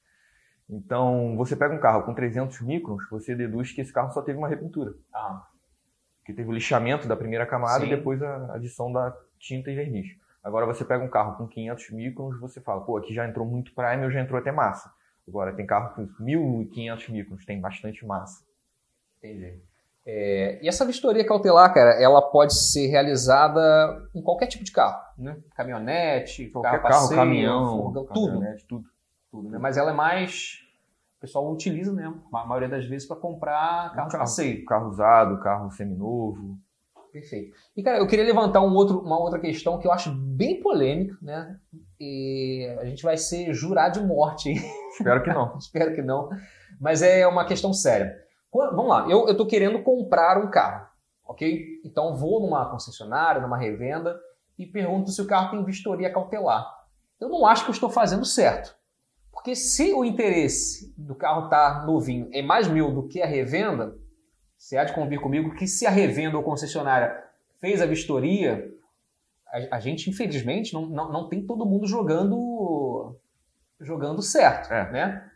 Então, 0.68 1.36
você 1.36 1.56
pega 1.56 1.74
um 1.74 1.78
carro 1.80 2.02
com 2.04 2.14
300 2.14 2.60
microns, 2.62 3.08
você 3.10 3.34
deduz 3.34 3.72
que 3.72 3.80
esse 3.80 3.92
carro 3.92 4.12
só 4.12 4.22
teve 4.22 4.38
uma 4.38 4.48
repintura. 4.48 4.94
Ah, 5.12 5.46
Que 6.24 6.32
teve 6.32 6.48
o 6.48 6.52
lixamento 6.52 7.08
da 7.08 7.16
primeira 7.16 7.46
camada 7.46 7.80
Sim. 7.84 7.92
e 7.92 7.96
depois 7.96 8.22
a 8.22 8.54
adição 8.54 8.92
da 8.92 9.16
tinta 9.38 9.70
e 9.70 9.74
verniz. 9.74 10.06
Agora, 10.42 10.66
você 10.66 10.84
pega 10.84 11.04
um 11.04 11.08
carro 11.08 11.36
com 11.36 11.46
500 11.46 11.90
microns, 11.90 12.38
você 12.40 12.60
fala, 12.60 12.84
pô, 12.84 12.96
aqui 12.96 13.12
já 13.12 13.26
entrou 13.26 13.46
muito 13.46 13.74
prime 13.74 14.04
ou 14.04 14.10
já 14.10 14.20
entrou 14.20 14.38
até 14.38 14.50
massa. 14.52 14.92
Agora, 15.30 15.54
tem 15.54 15.64
carro 15.64 15.94
com 15.94 16.06
1.500 16.22 17.08
microns, 17.10 17.44
tem 17.46 17.60
bastante 17.60 18.04
massa. 18.04 18.44
entendi. 19.18 19.62
É, 20.04 20.58
e 20.62 20.66
essa 20.68 20.84
vistoria 20.84 21.24
cautelar, 21.24 21.72
cara, 21.72 22.02
ela 22.02 22.20
pode 22.20 22.54
ser 22.54 22.88
realizada 22.88 23.60
em 24.14 24.22
qualquer 24.22 24.46
tipo 24.46 24.64
de 24.64 24.72
carro, 24.72 25.00
né? 25.16 25.38
Caminhonete, 25.54 26.48
Qualquer 26.48 26.70
carro, 26.70 26.82
carro, 26.82 27.00
passeio, 27.02 27.20
caminhão, 27.20 27.82
furgão, 27.82 28.06
tudo, 28.06 28.40
tudo. 28.66 28.88
tudo, 29.30 29.50
né? 29.50 29.58
Mas 29.58 29.76
ela 29.76 29.90
é 29.90 29.94
mais 29.94 30.64
o 31.16 31.20
pessoal 31.20 31.52
utiliza 31.52 31.92
mesmo, 31.92 32.22
a 32.32 32.46
maioria 32.46 32.68
das 32.68 32.86
vezes 32.86 33.06
para 33.06 33.16
comprar 33.16 33.92
carro 33.92 34.08
de 34.08 34.12
carro, 34.12 34.24
passeio. 34.24 34.64
carro 34.64 34.88
usado, 34.88 35.38
carro 35.40 35.70
seminovo. 35.70 36.58
Perfeito. 37.12 37.54
E, 37.76 37.82
cara, 37.82 37.98
eu 37.98 38.06
queria 38.06 38.24
levantar 38.24 38.62
um 38.62 38.72
outro, 38.74 39.00
uma 39.00 39.18
outra 39.18 39.38
questão 39.38 39.78
que 39.78 39.86
eu 39.86 39.92
acho 39.92 40.10
bem 40.10 40.62
polêmica, 40.62 41.18
né? 41.20 41.58
E 42.00 42.66
a 42.80 42.84
gente 42.86 43.02
vai 43.02 43.18
ser 43.18 43.52
jurado 43.52 44.00
de 44.00 44.06
morte? 44.06 44.54
Espero 44.90 45.22
que 45.22 45.30
não. 45.30 45.56
Espero 45.60 45.94
que 45.94 46.00
não. 46.00 46.30
Mas 46.80 47.02
é 47.02 47.26
uma 47.26 47.44
questão 47.44 47.74
séria. 47.74 48.16
Vamos 48.50 48.88
lá, 48.88 49.06
eu 49.08 49.28
estou 49.28 49.46
querendo 49.46 49.80
comprar 49.82 50.42
um 50.42 50.50
carro, 50.50 50.88
ok? 51.24 51.80
Então 51.84 52.16
vou 52.16 52.40
numa 52.40 52.68
concessionária, 52.68 53.40
numa 53.40 53.56
revenda 53.56 54.18
e 54.58 54.66
pergunto 54.66 55.10
se 55.10 55.22
o 55.22 55.26
carro 55.26 55.50
tem 55.50 55.64
vistoria 55.64 56.12
cautelar. 56.12 56.66
Eu 57.20 57.28
não 57.28 57.46
acho 57.46 57.64
que 57.64 57.70
eu 57.70 57.74
estou 57.74 57.90
fazendo 57.90 58.24
certo. 58.24 58.74
Porque 59.30 59.54
se 59.54 59.92
o 59.92 60.04
interesse 60.04 60.92
do 60.98 61.14
carro 61.14 61.44
estar 61.44 61.86
novinho 61.86 62.28
é 62.32 62.42
mais 62.42 62.66
meu 62.66 62.92
do 62.92 63.06
que 63.06 63.22
a 63.22 63.26
revenda, 63.26 63.96
você 64.56 64.76
há 64.76 64.84
de 64.84 64.92
convir 64.92 65.20
comigo 65.20 65.54
que 65.54 65.66
se 65.66 65.86
a 65.86 65.90
revenda 65.90 66.36
ou 66.36 66.42
concessionária 66.42 67.22
fez 67.60 67.80
a 67.80 67.86
vistoria, 67.86 68.68
a, 69.52 69.76
a 69.76 69.80
gente, 69.80 70.08
infelizmente, 70.10 70.72
não, 70.74 70.86
não, 70.86 71.12
não 71.12 71.28
tem 71.28 71.44
todo 71.46 71.66
mundo 71.66 71.86
jogando 71.86 73.16
jogando 73.80 74.20
certo, 74.22 74.72
É. 74.72 74.90
né? 74.92 75.30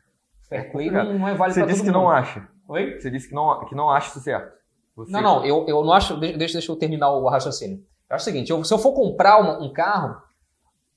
Fair 0.49 0.61
É 0.66 0.71
play 0.71 0.90
não, 0.90 1.18
não 1.18 1.28
é 1.28 1.35
válido 1.35 1.54
Você 1.54 1.61
para 1.61 1.66
todo 1.66 1.71
disse 1.73 1.83
que 1.83 1.90
mundo. 1.90 2.02
não 2.02 2.11
acha. 2.11 2.49
Oi? 2.68 3.00
Você 3.00 3.11
disse 3.11 3.28
que 3.28 3.35
não, 3.35 3.64
que 3.66 3.75
não 3.75 3.90
acha 3.90 4.09
isso 4.11 4.21
certo. 4.21 4.52
Você- 4.97 5.11
Não, 5.11 5.21
não, 5.23 5.44
eu, 5.44 5.66
eu 5.66 5.83
não 5.83 5.92
acho. 5.92 6.16
Deixa, 6.18 6.52
deixa 6.54 6.71
eu 6.71 6.76
terminar 6.76 7.11
o 7.11 7.26
raciocínio. 7.28 7.78
Eu 8.09 8.16
acho 8.16 8.23
o 8.23 8.25
seguinte: 8.25 8.50
eu- 8.50 8.62
se 8.62 8.73
eu 8.73 8.78
for 8.78 8.92
comprar 8.92 9.38
uma- 9.40 9.59
um 9.62 9.73
carro, 9.73 10.16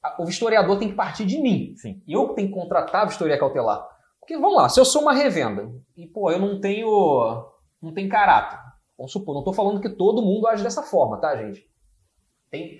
a- 0.03 0.21
o 0.21 0.25
vistoriador 0.25 0.77
tem 0.77 0.89
que 0.89 0.95
partir 0.95 1.25
de 1.25 1.39
mim. 1.41 1.73
Sim. 1.77 2.01
E 2.05 2.13
eu 2.13 2.27
tenho 2.29 2.49
que 2.49 2.53
contratar 2.53 3.03
a 3.03 3.05
vistoria 3.05 3.39
cautelar. 3.39 3.87
Porque, 4.19 4.37
vamos 4.37 4.57
lá, 4.57 4.67
se 4.69 4.79
eu 4.79 4.85
sou 4.85 5.01
uma 5.03 5.13
revenda 5.13 5.71
e, 5.95 6.05
pô, 6.05 6.29
eu 6.29 6.37
não 6.39 6.59
tenho. 6.59 7.45
não 7.81 7.93
tenho 7.93 8.09
caráter. 8.09 8.59
Vamos 8.97 9.11
supor, 9.13 9.33
não 9.33 9.41
estou 9.41 9.53
falando 9.53 9.79
que 9.79 9.89
todo 9.89 10.21
mundo 10.21 10.47
age 10.47 10.63
dessa 10.63 10.83
forma, 10.83 11.17
tá, 11.21 11.35
gente? 11.37 11.65
Tem, 12.51 12.79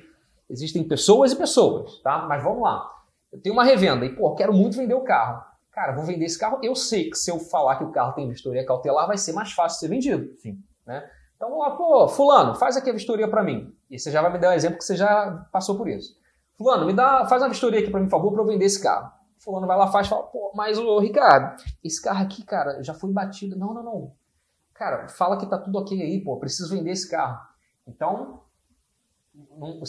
existem 0.50 0.88
pessoas 0.88 1.32
e 1.32 1.36
pessoas, 1.36 2.00
tá? 2.01 2.25
Mas 2.27 2.44
vamos 2.44 2.62
lá. 2.62 2.89
Eu 3.32 3.42
tenho 3.42 3.54
uma 3.54 3.63
revenda 3.63 4.06
e, 4.06 4.16
pô, 4.16 4.34
quero 4.36 4.54
muito 4.54 4.77
vender 4.77 4.94
o 4.94 5.04
carro. 5.04 5.44
cara, 5.72 5.94
vou 5.94 6.04
vender 6.04 6.25
esse 6.25 6.39
carro, 6.39 6.60
eu 6.63 6.75
sei 6.75 7.10
que 7.10 7.18
se 7.18 7.30
eu 7.30 7.38
falar 7.39 7.75
que 7.75 7.84
o 7.84 7.92
carro 7.92 8.13
tem 8.13 8.27
vistoria 8.27 8.66
cautelar, 8.66 9.08
vai 9.08 9.18
ser 9.18 9.34
mais 9.34 9.51
fácil 9.51 9.80
ser 9.80 9.88
vendido. 9.89 10.36
Sim. 10.38 10.58
Né? 10.86 11.08
Então, 11.36 11.50
vamos 11.50 11.66
lá, 11.66 11.75
pô, 11.75 12.08
fulano, 12.08 12.56
faz 12.56 12.75
aqui 12.75 12.89
a 12.89 12.94
vistoria 12.94 13.27
para 13.27 13.44
mim. 13.44 13.72
E 13.92 14.00
você 14.00 14.10
já 14.10 14.22
vai 14.22 14.34
me 14.34 14.39
dar 14.39 14.50
um 14.50 14.54
exemplo 14.54 14.77
que 14.77 14.84
você 14.84 14.96
já 14.96 15.46
passou 15.51 15.77
por 15.77 15.88
isso. 15.88 16.18
Fulano, 16.58 16.88
me 16.88 16.94
dá, 16.94 17.27
faz 17.27 17.44
uma 17.44 17.50
vistoria 17.50 17.80
aqui 17.80 17.92
para 17.92 18.00
mim, 18.00 18.08
por 18.08 18.18
favor, 18.18 18.32
para 18.32 18.42
eu 18.42 18.48
vender 18.48 18.66
esse 18.66 18.82
carro. 18.82 19.12
Fulano 19.38 19.68
vai 19.68 19.77
lá, 19.77 19.88
faz, 19.88 20.08
fala, 20.08 20.24
pô, 20.24 20.51
mas 20.56 20.80
o 20.80 21.00
Ricardo, 21.00 21.62
esse 21.84 22.01
carro 22.01 22.24
aqui, 22.24 22.44
cara, 22.44 22.82
já 22.82 22.96
foi 22.96 23.13
batido. 23.13 23.56
Não, 23.56 23.74
não, 23.74 23.84
não. 23.84 24.12
Cara, 24.74 25.08
fala 25.08 25.38
que 25.38 25.46
tá 25.46 25.60
tudo 25.60 25.77
ok 25.77 26.01
aí, 26.01 26.24
pô, 26.24 26.38
preciso 26.39 26.75
vender 26.75 26.92
esse 26.92 27.08
carro. 27.08 27.39
Então, 27.86 28.42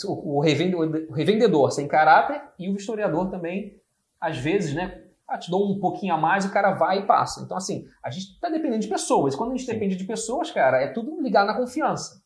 o 0.05 0.41
revendedor 0.41 1.71
sem 1.71 1.87
caráter 1.87 2.43
e 2.59 2.69
o 2.69 2.77
historiador 2.77 3.31
também, 3.31 3.81
às 4.21 4.39
vezes, 4.39 4.75
né, 4.75 5.05
ah, 5.29 5.37
te 5.37 5.51
dou 5.51 5.71
um 5.71 5.79
pouquinho 5.79 6.15
a 6.15 6.17
mais, 6.17 6.47
o 6.47 6.51
cara 6.51 6.73
vai 6.73 7.01
e 7.01 7.07
passa. 7.07 7.43
Então, 7.43 7.57
assim, 7.57 7.87
a 8.03 8.11
gente 8.11 8.33
está 8.33 8.49
dependendo 8.49 8.81
de 8.81 8.89
pessoas. 8.89 9.37
Quando 9.37 9.53
a 9.53 9.57
gente 9.57 9.67
Sim. 9.67 9.73
depende 9.73 9.95
de 9.95 10.05
pessoas, 10.05 10.51
cara, 10.51 10.81
é 10.81 10.89
tudo 10.89 11.21
ligado 11.21 11.47
na 11.47 11.55
confiança. 11.55 12.23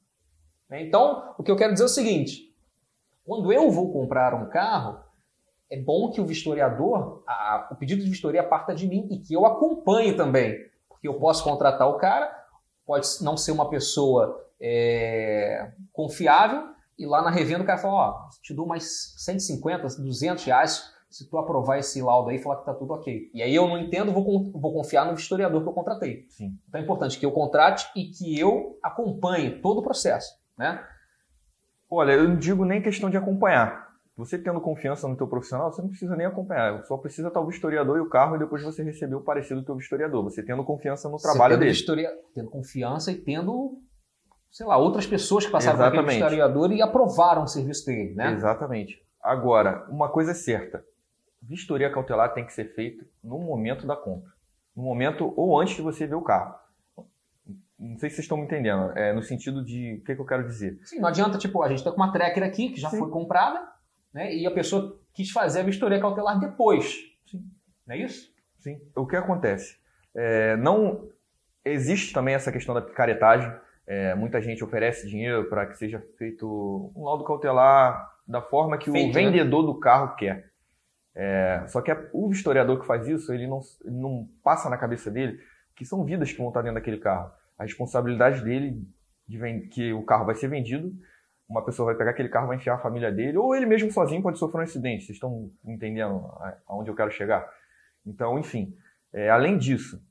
Né? 0.70 0.82
Então, 0.82 1.34
o 1.36 1.42
que 1.42 1.50
eu 1.50 1.56
quero 1.56 1.72
dizer 1.72 1.84
é 1.84 1.86
o 1.86 1.90
seguinte: 1.90 2.54
quando 3.24 3.52
eu 3.52 3.70
vou 3.70 3.92
comprar 3.92 4.34
um 4.34 4.48
carro, 4.48 5.00
é 5.68 5.76
bom 5.76 6.10
que 6.12 6.20
o 6.20 6.26
vistoriador, 6.26 7.24
a, 7.26 7.68
o 7.72 7.74
pedido 7.74 8.04
de 8.04 8.10
vistoria 8.10 8.44
parta 8.44 8.72
de 8.72 8.86
mim 8.86 9.08
e 9.10 9.18
que 9.18 9.34
eu 9.34 9.44
acompanhe 9.44 10.16
também. 10.16 10.56
Porque 10.88 11.08
eu 11.08 11.14
posso 11.14 11.42
contratar 11.42 11.88
o 11.88 11.98
cara, 11.98 12.30
pode 12.86 13.06
não 13.22 13.36
ser 13.36 13.50
uma 13.50 13.68
pessoa 13.68 14.46
é, 14.60 15.72
confiável, 15.92 16.71
e 17.02 17.06
lá 17.06 17.21
na 17.21 17.30
revenda 17.30 17.64
o 17.64 17.66
cara 17.66 17.78
fala: 17.78 17.94
Ó, 17.94 18.28
te 18.40 18.54
dou 18.54 18.66
mais 18.66 19.14
150, 19.18 19.82
200 20.00 20.44
reais 20.44 20.92
se 21.11 21.28
tu 21.28 21.37
aprovar 21.37 21.78
esse 21.78 22.00
laudo 22.00 22.30
aí 22.30 22.37
e 22.37 22.42
falar 22.42 22.56
que 22.56 22.64
tá 22.64 22.73
tudo 22.73 22.94
ok. 22.94 23.30
E 23.35 23.42
aí 23.42 23.54
eu 23.54 23.68
não 23.68 23.76
entendo, 23.76 24.12
vou, 24.12 24.50
vou 24.52 24.73
confiar 24.73 25.04
no 25.04 25.14
historiador 25.14 25.62
que 25.62 25.68
eu 25.68 25.73
contratei. 25.73 26.25
Sim. 26.30 26.56
Então 26.68 26.80
é 26.80 26.85
importante 26.85 27.18
que 27.18 27.26
eu 27.26 27.32
contrate 27.32 27.87
e 27.94 28.04
que 28.04 28.38
eu 28.38 28.78
acompanhe 28.82 29.61
todo 29.61 29.80
o 29.80 29.82
processo, 29.82 30.32
né? 30.56 30.82
Olha, 31.90 32.12
eu 32.12 32.28
não 32.28 32.37
digo 32.38 32.64
nem 32.64 32.80
questão 32.80 33.11
de 33.11 33.18
acompanhar. 33.18 33.92
Você 34.16 34.38
tendo 34.38 34.61
confiança 34.61 35.09
no 35.09 35.16
teu 35.16 35.26
profissional, 35.26 35.73
você 35.73 35.82
não 35.82 35.88
precisa 35.88 36.16
nem 36.16 36.26
acompanhar. 36.26 36.82
Só 36.85 36.97
precisa 36.97 37.28
estar 37.28 37.40
o 37.40 37.47
vistoriador 37.47 37.99
e 37.99 38.00
o 38.00 38.09
carro 38.09 38.37
e 38.37 38.38
depois 38.38 38.62
você 38.62 38.82
receber 38.82 39.14
o 39.14 39.23
parecer 39.23 39.54
do 39.54 39.64
teu 39.64 39.75
vistoriador. 39.75 40.23
Você 40.25 40.42
tendo 40.42 40.64
confiança 40.64 41.09
no 41.09 41.18
trabalho 41.18 41.59
dele. 41.59 41.73
Vistoria... 41.73 42.11
Tendo 42.35 42.49
confiança 42.49 43.11
e 43.11 43.16
tendo, 43.16 43.78
sei 44.52 44.66
lá, 44.66 44.76
outras 44.76 45.06
pessoas 45.06 45.44
que 45.44 45.50
passaram 45.50 45.78
Exatamente. 45.78 46.04
por 46.04 46.11
aquele 46.11 46.25
historiador 46.25 46.71
e 46.71 46.80
aprovaram 46.80 47.42
o 47.42 47.49
serviço 47.49 47.87
dele, 47.87 48.14
né? 48.14 48.32
Exatamente. 48.32 49.02
Agora, 49.21 49.85
uma 49.90 50.09
coisa 50.09 50.30
é 50.30 50.35
certa 50.35 50.85
vistoria 51.42 51.90
cautelar 51.90 52.32
tem 52.32 52.47
que 52.47 52.52
ser 52.52 52.73
feita 52.75 53.04
no 53.23 53.38
momento 53.38 53.87
da 53.87 53.97
compra. 53.97 54.30
No 54.75 54.82
momento 54.82 55.35
ou 55.37 55.61
antes 55.61 55.75
de 55.75 55.82
você 55.82 56.06
ver 56.06 56.14
o 56.14 56.23
carro. 56.23 56.54
Não 57.78 57.99
sei 57.99 58.09
se 58.09 58.16
vocês 58.16 58.25
estão 58.25 58.38
me 58.38 58.44
entendendo. 58.44 58.97
É 58.97 59.12
no 59.12 59.23
sentido 59.23 59.64
de. 59.64 59.97
O 60.00 60.04
que, 60.04 60.14
que 60.14 60.21
eu 60.21 60.25
quero 60.25 60.47
dizer? 60.47 60.78
Sim, 60.85 61.00
não 61.00 61.09
adianta, 61.09 61.37
tipo, 61.37 61.62
a 61.62 61.68
gente 61.68 61.78
está 61.78 61.90
com 61.90 61.97
uma 61.97 62.12
tracker 62.12 62.44
aqui 62.44 62.71
que 62.71 62.80
já 62.80 62.88
Sim. 62.88 63.00
foi 63.00 63.11
comprada, 63.11 63.68
né? 64.14 64.32
E 64.32 64.47
a 64.47 64.50
pessoa 64.52 65.00
quis 65.12 65.30
fazer 65.30 65.61
a 65.61 65.64
vistoria 65.64 66.00
cautelar 66.00 66.38
depois. 66.38 66.94
Sim. 67.26 67.44
Não 67.85 67.97
é 67.97 67.99
isso? 67.99 68.32
Sim. 68.61 68.80
O 68.94 69.04
que 69.04 69.16
acontece? 69.16 69.78
É, 70.14 70.56
não 70.56 71.09
existe 71.64 72.12
também 72.12 72.35
essa 72.35 72.52
questão 72.52 72.73
da 72.73 72.80
picaretagem. 72.80 73.52
É, 73.86 74.14
muita 74.14 74.40
gente 74.40 74.62
oferece 74.62 75.08
dinheiro 75.08 75.44
para 75.48 75.66
que 75.66 75.76
seja 75.76 76.04
feito 76.16 76.92
um 76.94 77.04
laudo 77.04 77.24
cautelar 77.24 78.10
da 78.26 78.40
forma 78.40 78.78
que 78.78 78.90
Feito, 78.90 79.10
o 79.10 79.14
né? 79.14 79.24
vendedor 79.24 79.62
né? 79.62 79.66
do 79.66 79.80
carro 79.80 80.14
quer. 80.16 80.50
É, 81.14 81.64
só 81.68 81.82
que 81.82 81.90
a, 81.90 82.08
o 82.12 82.30
historiador 82.30 82.80
que 82.80 82.86
faz 82.86 83.06
isso, 83.06 83.32
ele 83.32 83.46
não, 83.46 83.60
ele 83.84 83.96
não 83.96 84.28
passa 84.42 84.70
na 84.70 84.78
cabeça 84.78 85.10
dele 85.10 85.38
que 85.74 85.84
são 85.84 86.04
vidas 86.04 86.30
que 86.30 86.38
vão 86.38 86.48
estar 86.48 86.62
dentro 86.62 86.76
daquele 86.76 86.98
carro. 86.98 87.30
A 87.58 87.64
responsabilidade 87.64 88.42
dele 88.42 88.86
de 89.26 89.60
que 89.68 89.92
o 89.92 90.04
carro 90.04 90.26
vai 90.26 90.34
ser 90.34 90.48
vendido, 90.48 90.92
uma 91.48 91.64
pessoa 91.64 91.86
vai 91.86 91.96
pegar 91.96 92.10
aquele 92.10 92.28
carro, 92.28 92.48
vai 92.48 92.56
enfiar 92.56 92.74
a 92.74 92.78
família 92.78 93.10
dele, 93.10 93.36
ou 93.36 93.54
ele 93.54 93.66
mesmo 93.66 93.90
sozinho 93.90 94.22
pode 94.22 94.38
sofrer 94.38 94.60
um 94.60 94.64
acidente. 94.64 95.04
Vocês 95.04 95.16
estão 95.16 95.50
entendendo 95.64 96.24
aonde 96.66 96.90
eu 96.90 96.94
quero 96.94 97.10
chegar? 97.10 97.48
Então, 98.06 98.38
enfim, 98.38 98.74
é, 99.12 99.28
além 99.28 99.58
disso, 99.58 100.02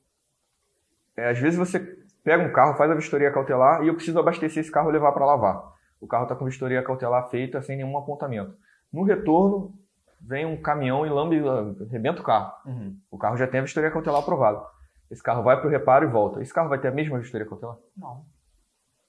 é, 1.15 1.29
às 1.29 1.39
vezes 1.39 1.57
você 1.57 1.79
pega 2.23 2.43
um 2.43 2.51
carro, 2.51 2.75
faz 2.75 2.89
a 2.91 2.95
vistoria 2.95 3.31
cautelar 3.31 3.83
e 3.83 3.87
eu 3.87 3.95
preciso 3.95 4.19
abastecer 4.19 4.61
esse 4.61 4.71
carro 4.71 4.89
e 4.89 4.93
levar 4.93 5.11
para 5.11 5.25
lavar. 5.25 5.71
O 5.99 6.07
carro 6.07 6.23
está 6.23 6.35
com 6.35 6.45
vistoria 6.45 6.81
cautelar 6.83 7.29
feita 7.29 7.61
sem 7.61 7.77
nenhum 7.77 7.97
apontamento. 7.97 8.55
No 8.91 9.03
retorno, 9.03 9.73
vem 10.19 10.45
um 10.45 10.61
caminhão 10.61 11.05
e 11.05 11.09
lambe, 11.09 11.41
arrebenta 11.87 12.21
o 12.21 12.23
carro. 12.23 12.53
Uhum. 12.65 12.97
O 13.09 13.17
carro 13.17 13.37
já 13.37 13.47
tem 13.47 13.59
a 13.59 13.63
vistoria 13.63 13.91
cautelar 13.91 14.21
aprovada. 14.21 14.61
Esse 15.09 15.21
carro 15.21 15.43
vai 15.43 15.57
para 15.57 15.67
o 15.67 15.69
reparo 15.69 16.05
e 16.05 16.11
volta. 16.11 16.41
Esse 16.41 16.53
carro 16.53 16.69
vai 16.69 16.79
ter 16.79 16.87
a 16.87 16.91
mesma 16.91 17.19
vistoria 17.19 17.47
cautelar? 17.47 17.77
Não. 17.97 18.23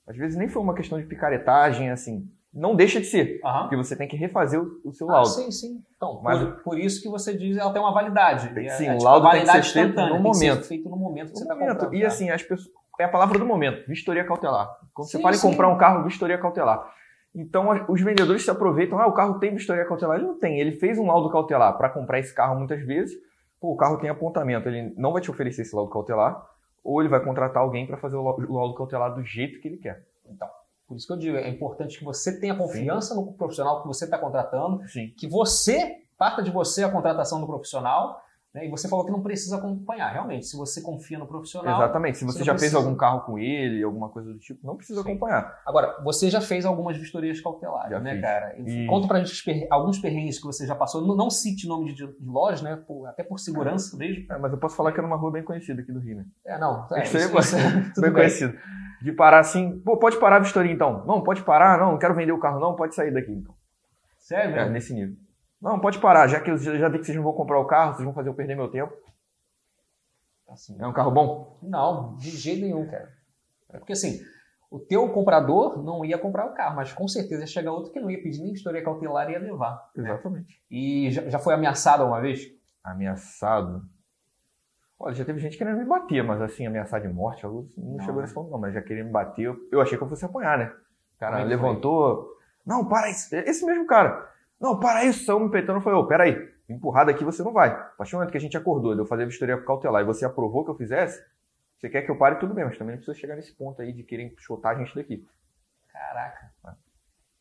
Às 0.07 0.17
vezes 0.17 0.37
nem 0.37 0.49
foi 0.49 0.61
uma 0.61 0.75
questão 0.75 0.99
de 0.99 1.07
picaretagem, 1.07 1.91
assim. 1.91 2.29
Não 2.53 2.75
deixa 2.75 3.01
de 3.01 3.07
ser. 3.07 3.41
Uhum. 3.43 3.61
Porque 3.63 3.77
você 3.77 3.97
tem 3.97 4.07
que 4.07 4.17
refazer 4.17 4.61
o, 4.61 4.81
o 4.85 4.93
seu 4.93 5.09
ah, 5.09 5.15
laudo. 5.15 5.29
Sim, 5.31 5.51
sim. 5.51 5.83
Então, 5.97 6.21
Mas, 6.23 6.39
por, 6.39 6.63
por, 6.63 6.79
isso 6.79 7.01
que 7.01 7.09
você 7.09 7.37
diz 7.37 7.57
ela 7.57 7.73
tem 7.73 7.81
uma 7.81 7.95
validade. 7.95 8.53
Sim, 8.77 8.87
é, 8.87 8.91
o 8.91 8.99
tipo, 8.99 9.05
laudo 9.05 9.31
tem 9.31 9.41
que 9.45 9.53
ser 9.53 9.63
feito 9.63 10.01
no 10.01 10.21
momento. 10.21 10.65
feito 10.65 10.89
no 10.89 10.97
momento 10.97 11.29
que 11.29 11.33
no 11.33 11.39
você 11.39 11.45
está 11.45 11.55
comprando. 11.55 11.95
E 11.95 12.05
assim, 12.05 12.29
as 12.29 12.43
pessoas, 12.43 12.71
é 12.99 13.05
a 13.05 13.09
palavra 13.09 13.39
do 13.39 13.47
momento, 13.47 13.87
vistoria 13.89 14.25
cautelar. 14.25 14.79
Quando 14.93 15.09
sim, 15.09 15.17
você 15.17 15.23
fala 15.23 15.37
em 15.37 15.41
comprar 15.41 15.69
um 15.69 15.79
carro, 15.79 16.05
vistoria 16.05 16.39
cautelar. 16.39 16.93
Então 17.35 17.69
os 17.89 18.01
vendedores 18.01 18.45
se 18.45 18.51
aproveitam, 18.51 18.99
ah, 18.99 19.07
o 19.07 19.13
carro 19.13 19.39
tem 19.39 19.55
vistoria 19.55 19.87
cautelar. 19.87 20.19
Ele 20.19 20.27
não 20.27 20.39
tem, 20.39 20.61
ele 20.61 20.73
fez 20.73 20.99
um 20.99 21.07
laudo 21.07 21.31
cautelar 21.31 21.77
para 21.79 21.89
comprar 21.89 22.19
esse 22.19 22.35
carro 22.35 22.59
muitas 22.59 22.85
vezes. 22.85 23.17
Pô, 23.61 23.73
o 23.73 23.77
carro 23.77 23.97
tem 23.99 24.11
apontamento, 24.11 24.69
ele 24.69 24.93
não 24.97 25.13
vai 25.13 25.23
te 25.23 25.31
oferecer 25.31 25.63
esse 25.63 25.75
laudo 25.75 25.91
cautelar, 25.91 26.45
ou 26.83 27.01
ele 27.01 27.09
vai 27.09 27.23
contratar 27.23 27.63
alguém 27.63 27.87
para 27.87 27.97
fazer 27.97 28.17
o 28.17 28.23
laudo 28.23 28.75
cautelar 28.75 29.15
do 29.15 29.23
jeito 29.23 29.61
que 29.61 29.69
ele 29.69 29.77
quer. 29.77 30.05
Então, 30.27 30.49
por 30.87 30.97
isso 30.97 31.07
que 31.07 31.13
eu 31.13 31.17
digo, 31.17 31.37
é 31.37 31.49
importante 31.49 31.99
que 31.99 32.05
você 32.05 32.39
tenha 32.39 32.57
confiança 32.57 33.15
Sim. 33.15 33.21
no 33.21 33.33
profissional 33.33 33.81
que 33.81 33.89
você 33.89 34.05
está 34.05 34.19
contratando, 34.19 34.87
Sim. 34.89 35.15
que 35.17 35.29
você, 35.29 36.03
parta 36.19 36.43
de 36.43 36.51
você 36.51 36.83
a 36.83 36.91
contratação 36.91 37.41
do 37.41 37.47
profissional? 37.47 38.21
E 38.55 38.69
você 38.69 38.87
falou 38.87 39.07
que 39.07 39.11
não 39.11 39.23
precisa 39.23 39.57
acompanhar. 39.57 40.13
Realmente, 40.13 40.45
se 40.45 40.57
você 40.57 40.83
confia 40.83 41.19
no 41.19 41.27
profissional. 41.27 41.75
Exatamente. 41.81 42.19
Se 42.19 42.25
você, 42.25 42.39
você 42.39 42.45
já 42.45 42.53
precisa... 42.53 42.77
fez 42.77 42.85
algum 42.85 42.95
carro 42.95 43.23
com 43.23 43.39
ele, 43.39 43.83
alguma 43.83 44.11
coisa 44.11 44.31
do 44.31 44.39
tipo, 44.39 44.67
não 44.67 44.77
precisa 44.77 45.03
Sim. 45.03 45.09
acompanhar. 45.09 45.63
Agora, 45.65 46.03
você 46.05 46.29
já 46.29 46.41
fez 46.41 46.67
algumas 46.67 46.99
vistorias 46.99 47.41
cautelares, 47.41 47.91
já 47.91 48.01
né, 48.01 48.13
fiz. 48.13 48.21
cara? 48.21 48.55
E... 48.59 48.87
Conta 48.87 49.09
pra 49.09 49.25
gente 49.25 49.67
alguns 49.71 49.99
perrengues 49.99 50.39
que 50.39 50.45
você 50.45 50.67
já 50.67 50.75
passou. 50.75 51.01
Não, 51.01 51.17
não 51.17 51.31
cite 51.31 51.67
nome 51.67 51.95
de, 51.95 52.07
de 52.07 52.27
loja, 52.27 52.63
né? 52.63 52.77
Por, 52.77 53.07
até 53.07 53.23
por 53.23 53.39
segurança 53.39 53.97
é. 53.97 53.99
mesmo. 53.99 54.31
É, 54.31 54.39
mas 54.39 54.53
eu 54.53 54.59
posso 54.59 54.77
falar 54.77 54.93
que 54.93 54.99
era 54.99 55.07
uma 55.07 55.17
rua 55.17 55.33
bem 55.33 55.43
conhecida 55.43 55.81
aqui 55.81 55.91
do 55.91 56.01
Rio, 56.01 56.19
né? 56.19 56.27
É, 56.45 56.59
não. 56.59 56.87
É, 56.93 57.05
isso, 57.05 57.17
isso, 57.17 57.39
isso, 57.39 57.57
é 57.57 57.61
bem, 57.97 58.03
bem 58.03 58.13
conhecido. 58.13 58.55
De 59.01 59.13
parar 59.13 59.41
assim, 59.41 59.81
pô, 59.81 59.97
pode 59.97 60.19
parar 60.19 60.37
a 60.37 60.41
vistoria 60.41 60.71
então. 60.71 61.07
Não, 61.07 61.23
pode 61.23 61.43
parar, 61.43 61.79
não, 61.79 61.93
não 61.93 61.99
quero 61.99 62.15
vender 62.15 62.33
o 62.33 62.39
carro, 62.39 62.61
não, 62.61 62.77
pode 62.77 62.95
sair 62.95 63.13
daqui 63.13 63.33
então. 63.33 63.55
Sério? 64.19 64.55
É, 64.55 64.69
nesse 64.69 64.93
nível. 64.93 65.17
Não, 65.63 65.79
pode 65.79 66.01
parar, 66.01 66.27
já 66.27 66.41
que 66.41 66.51
eu 66.51 66.59
já 66.59 66.89
vi 66.89 66.99
que 66.99 67.05
vocês 67.05 67.17
não 67.17 67.23
vão 67.23 67.33
comprar 67.33 67.61
o 67.61 67.67
carro, 67.67 67.93
vocês 67.93 68.05
vão 68.05 68.13
fazer 68.13 68.29
eu 68.29 68.35
perder 68.35 68.57
meu 68.57 68.69
tempo. 68.69 68.93
Assim, 70.49 70.77
é 70.79 70.87
um 70.87 70.93
carro 70.93 71.13
bom? 71.13 71.57
Não, 71.63 72.17
de 72.17 72.31
jeito 72.31 72.63
nenhum, 72.63 72.85
cara. 72.91 73.09
É 73.71 73.79
porque 73.79 73.93
assim, 73.93 74.21
o 74.69 74.81
teu 74.81 75.09
comprador 75.11 75.81
não 75.83 76.05
ia 76.05 76.19
comprar 76.19 76.47
o 76.47 76.55
carro, 76.55 76.75
mas 76.75 76.93
com 76.93 77.07
certeza 77.07 77.43
ia 77.43 77.47
chegar 77.47 77.71
outro 77.71 77.93
que 77.93 78.01
não 78.01 78.11
ia 78.11 78.21
pedir 78.21 78.43
nem 78.43 78.53
história 78.53 78.83
cautelar 78.83 79.31
e 79.31 79.35
ia 79.35 79.39
levar. 79.39 79.89
Né? 79.95 80.11
Exatamente. 80.11 80.49
Né? 80.49 80.61
E 80.69 81.11
já, 81.13 81.29
já 81.31 81.39
foi 81.39 81.55
ameaçado 81.55 82.05
uma 82.05 82.21
vez? 82.21 82.41
Ameaçado? 82.83 83.83
Olha, 84.99 85.15
já 85.15 85.25
teve 85.25 85.39
gente 85.39 85.57
querendo 85.57 85.79
me 85.79 85.85
bater, 85.85 86.25
mas 86.25 86.43
assim, 86.43 86.67
ameaçar 86.67 87.01
de 87.01 87.09
morte, 87.09 87.45
não, 87.45 87.69
não 87.77 88.01
chegou 88.01 88.21
nesse 88.21 88.35
ponto 88.35 88.51
não, 88.51 88.59
mas 88.59 88.75
já 88.75 88.83
queria 88.83 89.05
me 89.05 89.11
bater. 89.11 89.45
Eu, 89.45 89.57
eu 89.71 89.81
achei 89.81 89.97
que 89.97 90.03
eu 90.03 90.09
fosse 90.09 90.25
apanhar, 90.25 90.59
né? 90.59 90.73
O 91.17 91.19
cara 91.21 91.45
levantou. 91.45 92.25
Foi? 92.25 92.33
Não, 92.67 92.89
para 92.89 93.11
isso. 93.11 93.35
Esse 93.35 93.65
mesmo 93.65 93.87
cara. 93.87 94.32
Não, 94.63 94.79
para 94.79 95.05
isso, 95.05 95.25
saiu 95.25 95.41
me 95.41 95.51
peitando. 95.51 95.79
Eu 95.79 95.83
falei, 95.83 95.99
ô, 95.99 96.07
peraí 96.07 96.53
empurrado 96.73 97.11
aqui 97.11 97.25
você 97.25 97.43
não 97.43 97.53
vai. 97.53 97.71
A 97.71 97.95
partir 97.97 98.13
do 98.13 98.17
momento 98.17 98.31
que 98.31 98.39
a 98.39 98.41
gente 98.41 98.57
acordou 98.57 98.95
de 98.95 99.01
eu 99.01 99.07
fazer 99.07 99.25
a 99.25 99.27
vistoria 99.27 99.61
cautelar 99.63 100.03
e 100.03 100.07
você 100.07 100.25
aprovou 100.25 100.65
que 100.65 100.71
eu 100.71 100.77
fizesse, 100.77 101.23
você 101.79 101.89
quer 101.89 102.03
que 102.03 102.11
eu 102.11 102.19
pare 102.19 102.37
tudo 102.37 102.55
bem, 102.55 102.65
mas 102.65 102.79
também 102.79 102.95
não 102.95 102.99
precisa 102.99 103.19
chegar 103.19 103.37
nesse 103.37 103.55
ponto 103.55 103.81
aí 103.83 103.93
de 103.93 104.03
querer 104.03 104.35
chutar 104.39 104.71
a 104.71 104.79
gente 104.79 104.95
daqui. 104.95 105.27
Caraca. 105.93 106.53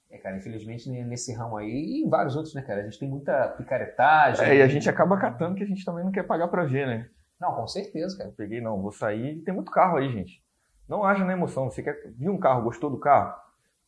É, 0.10 0.18
cara, 0.18 0.36
infelizmente 0.36 0.90
nesse 0.90 1.34
ramo 1.34 1.56
aí 1.58 1.70
e 1.70 2.06
em 2.06 2.10
vários 2.10 2.36
outros, 2.36 2.54
né, 2.54 2.62
cara? 2.62 2.82
A 2.82 2.84
gente 2.84 3.00
tem 3.00 3.08
muita 3.08 3.48
picaretagem. 3.50 4.46
É, 4.46 4.56
e 4.58 4.62
a 4.62 4.68
gente 4.68 4.90
acaba 4.90 5.18
catando 5.18 5.56
que 5.56 5.64
a 5.64 5.68
gente 5.68 5.86
também 5.86 6.04
não 6.04 6.12
quer 6.12 6.24
pagar 6.24 6.50
pra 6.50 6.66
ver, 6.66 6.86
né? 6.86 7.10
Não, 7.40 7.56
com 7.56 7.66
certeza, 7.68 8.18
cara. 8.18 8.30
Eu 8.30 8.34
peguei, 8.34 8.60
não, 8.60 8.82
vou 8.82 8.92
sair. 8.92 9.42
Tem 9.44 9.54
muito 9.54 9.72
carro 9.72 9.98
aí, 9.98 10.12
gente. 10.12 10.44
Não 10.88 11.06
haja 11.06 11.24
na 11.24 11.34
emoção. 11.34 11.70
Você 11.72 11.82
quer 11.82 11.96
viu 12.18 12.34
um 12.34 12.40
carro, 12.40 12.64
gostou 12.64 12.90
do 12.90 13.00
carro? 13.00 13.34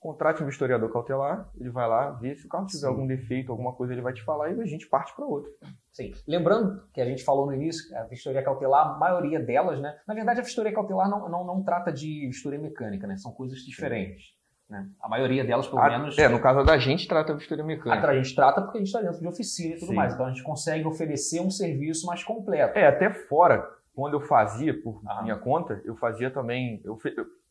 Contrate 0.04 0.44
um 0.44 0.50
historiador 0.50 0.92
cautelar, 0.92 1.50
ele 1.58 1.70
vai 1.70 1.88
lá, 1.88 2.12
vê 2.12 2.36
se 2.36 2.46
o 2.46 2.50
carro 2.50 2.66
tiver 2.68 2.88
algum 2.88 3.08
defeito, 3.08 3.52
alguma 3.52 3.72
coisa, 3.74 3.94
ele 3.94 4.02
vai 4.02 4.14
te 4.14 4.22
falar 4.24 4.52
e 4.52 4.62
a 4.62 4.66
gente 4.66 4.88
parte 4.88 5.16
para 5.16 5.26
outro. 5.26 5.50
Sim. 5.92 6.12
Lembrando 6.28 6.84
que 6.94 7.00
a 7.02 7.06
gente 7.06 7.24
falou 7.24 7.46
no 7.46 7.54
início, 7.54 7.96
a 7.98 8.04
vistoria 8.04 8.44
cautelar, 8.44 8.96
a 8.96 8.98
maioria 9.00 9.40
delas, 9.40 9.80
né? 9.80 9.96
Na 10.08 10.14
verdade, 10.14 10.42
a 10.42 10.44
vistoria 10.44 10.74
cautelar 10.74 11.10
não, 11.10 11.30
não, 11.30 11.46
não 11.46 11.64
trata 11.64 11.92
de 11.92 12.28
vistoria 12.28 12.60
mecânica, 12.60 13.08
né? 13.08 13.16
São 13.18 13.32
coisas 13.32 13.60
diferentes. 13.60 14.34
Né? 14.70 14.88
A 15.02 15.08
maioria 15.08 15.44
delas, 15.44 15.68
pelo 15.68 15.80
Ah, 15.82 15.90
menos. 15.90 16.18
É, 16.18 16.28
no 16.28 16.40
caso 16.40 16.64
da 16.64 16.78
gente, 16.78 17.08
trata 17.08 17.32
a 17.34 17.36
vistoria 17.36 17.64
mecânica. 17.64 18.08
A 18.08 18.16
gente 18.16 18.36
trata 18.36 18.62
porque 18.62 18.78
a 18.78 18.82
gente 18.82 18.88
está 18.88 19.02
dentro 19.02 19.20
de 19.20 19.28
oficina 19.28 19.76
e 19.76 19.80
tudo 19.80 19.90
Sim. 19.90 19.96
mais. 19.96 20.14
Então 20.14 20.26
a 20.26 20.30
gente 20.30 20.44
consegue 20.44 20.86
oferecer 20.88 21.40
um 21.42 21.50
serviço 21.50 22.06
mais 22.08 22.24
completo. 22.24 22.78
É, 22.78 22.88
até 22.88 23.10
fora, 23.12 23.68
quando 23.94 24.14
eu 24.16 24.22
fazia 24.22 24.74
por 24.82 25.02
Ah. 25.08 25.22
minha 25.22 25.38
conta, 25.38 25.82
eu 25.86 25.96
fazia 25.96 26.32
também. 26.32 26.82
Eu, 26.84 26.98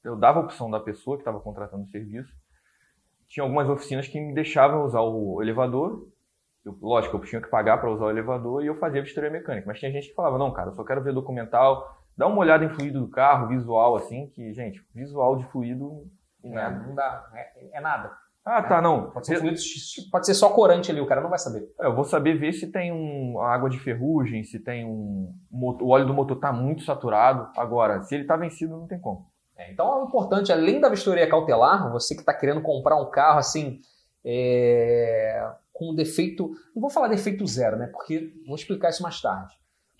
eu 0.04 0.16
dava 0.16 0.40
a 0.40 0.42
opção 0.42 0.70
da 0.70 0.80
pessoa 0.80 1.16
que 1.16 1.22
estava 1.22 1.40
contratando 1.40 1.84
o 1.84 1.88
serviço. 1.88 2.32
Tinha 3.28 3.44
algumas 3.44 3.68
oficinas 3.68 4.08
que 4.08 4.20
me 4.20 4.34
deixavam 4.34 4.84
usar 4.84 5.00
o 5.00 5.40
elevador. 5.40 6.06
Eu, 6.64 6.76
lógico, 6.80 7.16
eu 7.16 7.20
tinha 7.20 7.40
que 7.40 7.48
pagar 7.48 7.78
para 7.78 7.90
usar 7.90 8.06
o 8.06 8.10
elevador 8.10 8.62
e 8.62 8.66
eu 8.66 8.78
fazia 8.78 9.00
a 9.00 9.04
vistoria 9.04 9.30
mecânica. 9.30 9.66
Mas 9.66 9.78
tinha 9.78 9.90
gente 9.90 10.08
que 10.08 10.14
falava: 10.14 10.38
não, 10.38 10.52
cara, 10.52 10.70
eu 10.70 10.74
só 10.74 10.84
quero 10.84 11.02
ver 11.02 11.14
documental, 11.14 11.98
dá 12.16 12.26
uma 12.26 12.38
olhada 12.38 12.64
em 12.64 12.68
fluido 12.68 13.00
do 13.00 13.08
carro, 13.08 13.48
visual, 13.48 13.96
assim, 13.96 14.28
que, 14.34 14.52
gente, 14.52 14.84
visual 14.94 15.36
de 15.36 15.44
fluido. 15.50 16.10
É, 16.44 16.70
não 16.70 16.94
dá. 16.94 17.30
É, 17.34 17.78
é 17.78 17.80
nada. 17.80 18.12
Ah, 18.44 18.60
tá, 18.60 18.82
não. 18.82 19.10
Pode 19.12 19.26
ser, 19.26 19.38
fluido, 19.38 19.56
pode 20.10 20.26
ser 20.26 20.34
só 20.34 20.50
corante 20.50 20.90
ali, 20.90 21.00
o 21.00 21.06
cara 21.06 21.20
não 21.20 21.30
vai 21.30 21.38
saber. 21.38 21.64
É, 21.80 21.86
Eu 21.86 21.94
vou 21.94 22.04
saber 22.04 22.36
ver 22.36 22.52
se 22.52 22.72
tem 22.72 22.92
um, 22.92 23.40
água 23.40 23.70
de 23.70 23.78
ferrugem, 23.78 24.42
se 24.42 24.58
tem 24.58 24.84
um. 24.84 25.32
o 25.50 25.88
óleo 25.88 26.06
do 26.06 26.14
motor 26.14 26.36
está 26.36 26.52
muito 26.52 26.82
saturado. 26.82 27.48
Agora, 27.56 28.02
se 28.02 28.14
ele 28.14 28.24
está 28.24 28.36
vencido, 28.36 28.76
não 28.76 28.88
tem 28.88 29.00
como. 29.00 29.31
É, 29.62 29.72
então 29.72 30.00
é 30.00 30.04
importante, 30.04 30.52
além 30.52 30.80
da 30.80 30.88
vistoria 30.88 31.28
cautelar, 31.28 31.90
você 31.92 32.14
que 32.14 32.20
está 32.20 32.34
querendo 32.34 32.62
comprar 32.62 32.96
um 32.96 33.10
carro 33.10 33.38
assim, 33.38 33.80
é, 34.24 35.50
com 35.72 35.94
defeito. 35.94 36.50
Não 36.74 36.80
vou 36.80 36.90
falar 36.90 37.08
defeito 37.08 37.46
zero, 37.46 37.76
né? 37.76 37.86
Porque 37.88 38.32
vou 38.46 38.56
explicar 38.56 38.90
isso 38.90 39.02
mais 39.02 39.20
tarde. 39.20 39.54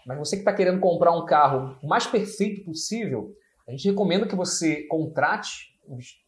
Mas 0.06 0.18
você 0.18 0.36
que 0.36 0.42
está 0.42 0.52
querendo 0.52 0.80
comprar 0.80 1.12
um 1.12 1.24
carro 1.24 1.76
o 1.82 1.86
mais 1.88 2.06
perfeito 2.06 2.64
possível, 2.64 3.34
a 3.66 3.70
gente 3.70 3.88
recomenda 3.88 4.26
que 4.26 4.34
você 4.34 4.82
contrate. 4.88 5.72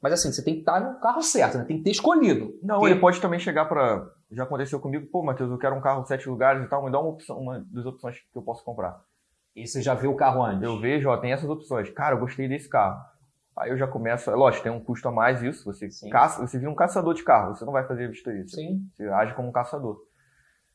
Mas 0.03 0.13
assim, 0.13 0.33
você 0.33 0.43
tem 0.45 0.55
que 0.55 0.61
estar 0.61 0.81
no 0.81 1.01
carro 1.01 1.23
certo, 1.23 1.59
né? 1.59 1.65
Tem 1.65 1.79
que 1.79 1.85
ter 1.85 1.91
escolhido. 1.91 2.59
Não, 2.63 2.79
Porque- 2.79 2.93
ele 2.93 3.01
pode 3.01 3.21
também 3.21 3.39
chegar 3.39 3.65
para. 3.67 4.07
Já 4.31 4.43
aconteceu 4.45 4.81
comigo, 4.81 5.07
pô, 5.13 5.23
Matheus, 5.23 5.51
eu 5.51 5.59
quero 5.59 5.77
um 5.77 5.81
carro 5.81 6.05
sete 6.07 6.29
lugares 6.29 6.65
e 6.65 6.69
tal, 6.69 6.85
me 6.85 6.91
dá 6.91 6.99
uma 6.99 7.11
opção, 7.11 7.39
uma 7.39 7.65
das 7.71 7.87
opções 7.87 8.17
que 8.19 8.37
eu 8.37 8.43
posso 8.43 8.65
comprar. 8.65 9.01
E 9.55 9.67
você 9.67 9.81
já 9.81 9.95
viu 9.95 10.11
o 10.11 10.17
carro 10.17 10.43
antes. 10.43 10.63
Eu 10.63 10.81
vejo, 10.81 11.09
ó, 11.09 11.17
tem 11.17 11.33
essas 11.33 11.49
opções. 11.49 11.89
Cara, 11.91 12.17
eu 12.17 12.19
gostei 12.21 12.49
desse 12.49 12.69
carro. 12.69 13.01
Aí 13.57 13.71
eu 13.71 13.79
já 13.79 13.87
começo, 13.87 14.31
é 14.31 14.35
lógico, 14.35 14.65
tem 14.65 14.73
um 14.73 14.83
custo 14.83 15.07
a 15.09 15.13
mais 15.13 15.43
isso. 15.43 15.65
Você 15.65 15.91
Sim. 15.91 16.11
caça, 16.11 16.45
você 16.45 16.59
vira 16.59 16.71
um 16.71 16.75
caçador 16.75 17.15
de 17.15 17.23
carro, 17.23 17.55
você 17.55 17.65
não 17.65 17.73
vai 17.73 17.87
fazer 17.87 18.09
vistoria. 18.09 18.47
Sim. 18.49 18.87
você 18.93 19.07
age 19.09 19.35
como 19.35 19.49
um 19.49 19.53
caçador. 19.53 19.97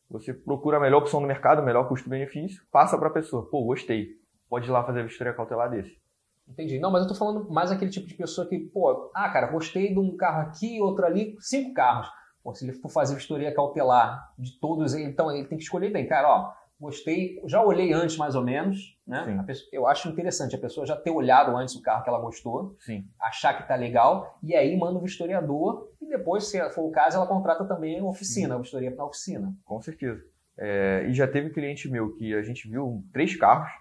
Você 0.10 0.34
procura 0.34 0.78
a 0.78 0.80
melhor 0.80 1.00
opção 1.00 1.20
no 1.20 1.28
mercado, 1.28 1.62
o 1.62 1.66
melhor 1.66 1.88
custo-benefício, 1.88 2.64
passa 2.72 2.98
para 2.98 3.10
a 3.10 3.14
pessoa. 3.14 3.48
Pô, 3.50 3.64
gostei. 3.64 4.18
Pode 4.50 4.68
ir 4.68 4.72
lá 4.72 4.84
fazer 4.84 5.02
a 5.02 5.04
vistoria 5.04 5.34
cautelar 5.34 5.70
desse. 5.70 6.00
Entendi. 6.48 6.80
Não, 6.80 6.90
mas 6.90 7.04
eu 7.04 7.10
tô 7.10 7.14
falando 7.14 7.48
mais 7.52 7.72
aquele 7.72 7.92
tipo 7.92 8.08
de 8.08 8.16
pessoa 8.16 8.48
que, 8.48 8.58
pô, 8.58 9.12
ah, 9.14 9.30
cara, 9.30 9.52
gostei 9.52 9.94
de 9.94 10.00
um 10.00 10.18
carro 10.18 10.42
aqui, 10.42 10.82
outro 10.82 11.06
ali, 11.06 11.36
cinco 11.40 11.76
carros. 11.76 12.10
Pô, 12.42 12.56
se 12.56 12.66
ele 12.66 12.74
for 12.74 12.90
fazer 12.90 13.14
vistoria 13.14 13.54
cautelar 13.54 14.34
de 14.38 14.60
todos 14.60 14.96
então 14.96 15.32
ele 15.32 15.48
tem 15.48 15.58
que 15.58 15.64
escolher 15.64 15.92
bem. 15.92 16.08
Cara, 16.08 16.28
ó, 16.28 16.52
gostei, 16.80 17.42
já 17.46 17.62
olhei 17.64 17.92
antes 17.92 18.16
mais 18.18 18.36
ou 18.36 18.44
menos, 18.44 18.98
né? 19.06 19.26
Sim. 19.26 19.38
A 19.40 19.44
pessoa- 19.44 19.70
eu 19.74 19.88
acho 19.88 20.08
interessante 20.10 20.56
a 20.56 20.60
pessoa 20.60 20.86
já 20.86 20.96
ter 20.96 21.12
olhado 21.12 21.56
antes 21.58 21.76
o 21.76 21.82
carro 21.82 22.04
que 22.04 22.10
ela 22.10 22.20
gostou, 22.20 22.76
Sim. 22.80 23.06
achar 23.22 23.54
que 23.58 23.68
tá 23.68 23.76
legal, 23.76 24.38
e 24.42 24.56
aí 24.56 24.78
manda 24.78 24.98
o 24.98 25.02
vistoriador, 25.02 25.90
e 26.02 26.08
depois, 26.08 26.48
se 26.48 26.58
for 26.72 26.84
o 26.86 26.92
caso, 26.92 27.18
ela 27.18 27.28
contrata 27.28 27.66
também 27.66 28.00
a 28.00 28.04
oficina, 28.06 28.56
a 28.56 28.58
vistoria 28.60 28.92
na 28.92 29.04
oficina. 29.06 29.54
Com 29.66 29.82
certeza. 29.82 30.24
É, 30.58 31.06
e 31.10 31.14
já 31.14 31.28
teve 31.28 31.50
cliente 31.52 31.90
meu 31.90 32.14
que 32.16 32.34
a 32.34 32.42
gente 32.44 32.70
viu 32.70 33.04
três 33.14 33.36
carros. 33.36 33.72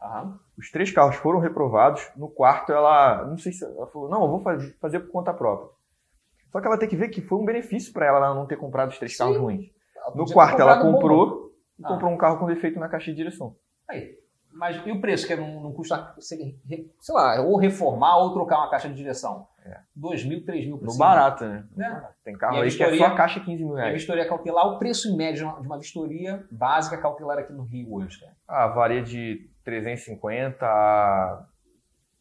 Aham. 0.00 0.38
Os 0.58 0.70
três 0.70 0.90
carros 0.90 1.16
foram 1.16 1.38
reprovados. 1.38 2.06
No 2.16 2.28
quarto, 2.28 2.72
ela. 2.72 3.24
Não 3.26 3.36
sei 3.36 3.52
se. 3.52 3.64
Ela 3.64 3.86
falou: 3.86 4.08
não, 4.08 4.22
eu 4.22 4.28
vou 4.28 4.38
fazer, 4.40 4.76
fazer 4.80 5.00
por 5.00 5.10
conta 5.10 5.32
própria. 5.34 5.68
Só 6.50 6.60
que 6.60 6.66
ela 6.66 6.78
tem 6.78 6.88
que 6.88 6.96
ver 6.96 7.08
que 7.08 7.20
foi 7.20 7.38
um 7.38 7.44
benefício 7.44 7.92
para 7.92 8.06
ela 8.06 8.34
não 8.34 8.46
ter 8.46 8.56
comprado 8.56 8.90
os 8.90 8.98
três 8.98 9.12
Sim. 9.12 9.18
carros 9.18 9.36
ruins. 9.38 9.70
No 10.14 10.26
quarto, 10.32 10.60
ela 10.60 10.80
comprou. 10.80 11.45
E 11.78 11.84
Ah. 11.84 11.88
comprou 11.88 12.10
um 12.12 12.16
carro 12.16 12.38
com 12.38 12.46
defeito 12.46 12.78
na 12.78 12.88
caixa 12.88 13.10
de 13.10 13.16
direção. 13.16 13.56
Aí. 13.88 14.16
Mas 14.52 14.76
e 14.86 14.90
o 14.90 15.00
preço, 15.02 15.26
que 15.26 15.34
é 15.34 15.36
não, 15.36 15.60
não 15.60 15.72
custa, 15.72 16.14
sei 16.18 16.58
sei 17.00 17.14
lá, 17.14 17.38
ou 17.42 17.58
reformar 17.58 18.16
ou 18.16 18.32
trocar 18.32 18.56
uma 18.58 18.70
caixa 18.70 18.88
de 18.88 18.94
direção? 18.94 19.46
É. 19.62 19.80
2 19.94 20.24
mil, 20.24 20.44
3 20.46 20.64
mil 20.64 20.78
por 20.78 20.86
No 20.86 20.90
cima. 20.92 21.04
barato, 21.04 21.44
né? 21.44 21.66
Né? 21.76 22.08
Tem 22.24 22.34
carro 22.38 22.56
E 22.56 22.62
aí 22.62 22.70
que 22.74 22.82
é 22.82 22.96
só 22.96 23.04
a 23.06 23.14
caixa 23.14 23.40
15 23.40 23.62
mil 23.62 23.74
E 23.76 23.80
a 23.80 23.82
reais. 23.82 23.94
vistoria 23.98 24.26
cautelar, 24.26 24.66
o 24.68 24.78
preço 24.78 25.08
em 25.10 25.16
média 25.16 25.40
de 25.60 25.66
uma, 25.66 25.76
vistoria 25.78 26.46
básica 26.50 26.96
cautelar 26.96 27.36
aqui 27.38 27.52
no 27.52 27.64
Rio 27.64 27.92
hoje, 27.96 28.18
cara. 28.18 28.32
Ah, 28.48 28.68
varia 28.68 29.02
de 29.02 29.50
350 29.62 30.64
a 30.66 31.46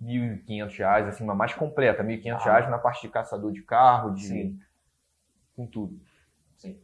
1.500 0.01 0.77
reais, 0.77 1.07
assim, 1.07 1.23
uma 1.23 1.35
mais 1.35 1.53
completa. 1.53 2.03
1.500 2.03 2.41
Ah. 2.41 2.43
reais 2.43 2.69
na 2.69 2.77
parte 2.77 3.03
de 3.03 3.09
caçador 3.09 3.53
de 3.53 3.61
carro, 3.61 4.13
de. 4.13 4.27
Sim. 4.27 4.59
com 5.55 5.65
tudo. 5.65 5.97
Sim. 6.57 6.77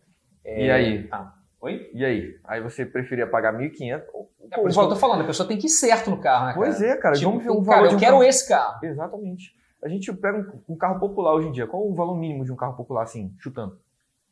E 0.45 0.69
É, 0.69 0.71
aí? 0.71 1.10
Ah, 1.12 1.34
oi? 1.62 1.89
E 1.93 2.04
aí? 2.04 2.39
Aí 2.43 2.62
você 2.62 2.86
preferia 2.86 3.28
pagar 3.28 3.54
1.500? 3.54 4.04
É 4.52 4.58
por 4.58 4.69
isso 4.69 4.80
que 4.80 4.86
eu 4.86 4.89
tô 4.89 4.95
falando, 4.95 5.21
a 5.21 5.26
pessoa 5.26 5.47
tem 5.47 5.58
que 5.58 5.67
ir 5.67 5.69
certo 5.69 6.10
no 6.10 6.19
carro, 6.19 6.47
né, 6.47 6.54
cara? 6.54 6.65
Pois 6.65 6.82
é, 6.82 6.97
cara. 6.97 7.15
Tipo, 7.15 7.30
vamos 7.30 7.43
ver 7.43 7.52
um 7.52 7.63
cara, 7.63 7.78
valor 7.78 7.91
eu 7.91 7.95
um 7.95 8.00
quero 8.00 8.12
carro. 8.17 8.24
esse 8.24 8.47
carro. 8.47 8.86
Exatamente. 8.86 9.56
A 9.84 9.88
gente 9.88 10.13
pega 10.13 10.54
um, 10.67 10.76
carro 10.76 11.00
popular 11.00 11.34
hoje 11.34 11.47
em 11.47 11.52
dia. 11.52 11.65
Qual 11.65 11.88
o 11.88 11.95
valor 11.95 12.15
mínimo 12.15 12.43
de 12.43 12.52
um 12.52 12.56
carro 12.56 12.76
popular, 12.76 13.04
assim, 13.04 13.34
chutando? 13.39 13.80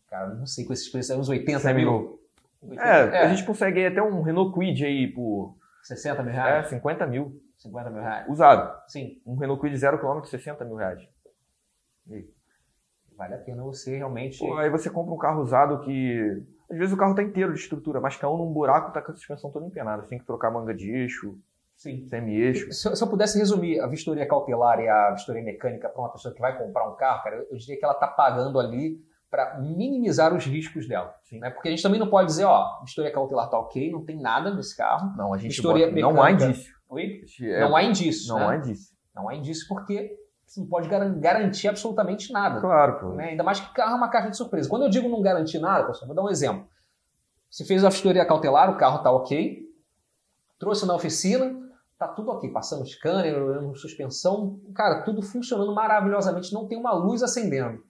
Cara, 0.07 0.29
não 0.29 0.45
sei 0.45 0.65
com 0.65 0.73
esses 0.73 0.89
preços, 0.89 1.11
aí, 1.11 1.17
uns 1.17 1.29
80 1.29 1.59
Semi-novo. 1.59 2.19
mil. 2.61 2.79
É, 2.79 3.23
a 3.23 3.27
gente 3.29 3.45
consegue 3.45 3.85
até 3.85 4.01
um 4.01 4.21
Renault 4.21 4.53
Kwid 4.53 4.85
aí 4.85 5.07
por 5.07 5.55
60 5.83 6.21
mil 6.23 6.33
é, 6.33 6.35
reais? 6.35 6.69
50 6.69 7.07
mil. 7.07 7.41
50 7.57 7.89
mil 7.89 8.01
reais? 8.01 8.29
Usado. 8.29 8.81
Sim. 8.87 9.21
Um 9.25 9.35
Renault 9.35 9.59
Kwid 9.59 9.75
0 9.77 9.99
km, 9.99 10.23
60 10.23 10.65
mil 10.65 10.75
reais. 10.75 11.01
E 12.07 12.13
aí? 12.13 12.29
Vale 13.17 13.35
a 13.35 13.37
pena 13.37 13.63
você 13.63 13.97
realmente... 13.97 14.39
Pô, 14.39 14.57
aí 14.57 14.69
você 14.69 14.89
compra 14.89 15.13
um 15.13 15.17
carro 15.17 15.41
usado 15.41 15.81
que. 15.81 16.43
Às 16.71 16.77
vezes 16.77 16.93
o 16.93 16.97
carro 16.97 17.15
tá 17.15 17.23
inteiro 17.23 17.53
de 17.53 17.59
estrutura, 17.59 17.99
mas 17.99 18.15
caiu 18.15 18.37
num 18.37 18.51
buraco 18.53 18.91
tá 18.91 19.01
com 19.01 19.11
a 19.11 19.15
suspensão 19.15 19.51
toda 19.51 19.65
empenada. 19.65 20.03
Tem 20.03 20.19
que 20.19 20.25
trocar 20.25 20.51
manga 20.51 20.73
de 20.73 20.89
eixo, 20.91 21.37
Sim. 21.75 22.05
semi-eixo. 22.07 22.71
Se, 22.71 22.87
eu- 22.87 22.95
se 22.95 23.03
eu 23.03 23.07
pudesse 23.07 23.37
resumir 23.39 23.79
a 23.79 23.87
vistoria 23.87 24.27
cautelar 24.27 24.79
e 24.79 24.87
a 24.87 25.11
vistoria 25.11 25.41
mecânica 25.41 25.89
para 25.89 26.01
uma 26.01 26.11
pessoa 26.11 26.33
que 26.33 26.39
vai 26.41 26.57
comprar 26.57 26.87
um 26.89 26.95
carro, 26.95 27.23
cara, 27.23 27.35
eu, 27.37 27.47
eu 27.51 27.57
diria 27.57 27.77
que 27.77 27.83
ela 27.85 27.93
está 27.95 28.07
pagando 28.07 28.59
ali 28.59 28.99
para 29.31 29.59
minimizar 29.59 30.33
os 30.35 30.45
riscos 30.45 30.87
dela. 30.87 31.13
Sim. 31.23 31.39
Né? 31.39 31.49
Porque 31.51 31.67
a 31.67 31.71
gente 31.71 31.83
também 31.83 31.99
não 31.99 32.09
pode 32.09 32.27
dizer, 32.27 32.45
ó, 32.45 32.81
vistoria 32.83 33.11
cautelar 33.11 33.49
tá 33.49 33.59
ok, 33.59 33.91
não 33.91 34.03
tem 34.03 34.19
nada 34.19 34.53
nesse 34.53 34.75
carro. 34.75 35.15
Não, 35.15 35.33
a 35.33 35.37
gente 35.37 35.61
bota- 35.61 35.91
não 35.91 36.09
há 36.21 36.25
mecânica. 36.31 36.45
indício. 36.45 36.73
Oi? 36.89 37.21
É- 37.43 37.59
Não 37.61 37.75
há 37.75 37.83
indício. 37.83 38.27
não 38.33 38.39
né? 38.39 38.45
há 38.47 38.55
indício. 38.57 38.95
Não 39.15 39.29
há 39.29 39.35
indício 39.35 39.67
porque 39.67 40.11
você 40.49 40.59
não 40.61 40.67
pode 40.67 40.89
garan- 40.89 41.19
garantir 41.19 41.67
absolutamente 41.67 42.33
nada. 42.33 42.59
Claro, 42.59 42.99
pô. 42.99 43.09
né? 43.13 43.29
Ainda 43.29 43.43
mais 43.43 43.59
que 43.59 43.71
carro 43.73 43.93
é 43.93 43.95
uma 43.95 44.09
caixa 44.09 44.31
de 44.31 44.37
surpresa. 44.37 44.67
Quando 44.67 44.83
eu 44.83 44.89
digo 44.89 45.07
não 45.07 45.21
garantir 45.21 45.59
nada, 45.59 45.85
pessoal, 45.87 46.07
vou 46.07 46.15
dar 46.15 46.23
um 46.23 46.29
exemplo. 46.29 46.67
Você 47.49 47.63
fez 47.65 47.83
a 47.85 47.89
vistoria 47.89 48.25
cautelar, 48.25 48.69
o 48.71 48.77
carro 48.77 48.97
está 48.97 49.11
ok, 49.11 49.63
trouxe 50.57 50.85
na 50.85 50.95
oficina, 50.95 51.55
tá 51.97 52.07
tudo 52.07 52.31
ok, 52.31 52.49
passando 52.51 52.85
scanner, 52.85 53.35
suspensão, 53.75 54.59
cara, 54.73 55.01
tudo 55.03 55.21
funcionando 55.21 55.73
maravilhosamente, 55.73 56.53
não 56.53 56.67
tem 56.67 56.77
uma 56.77 56.93
luz 56.93 57.21
acendendo. 57.23 57.83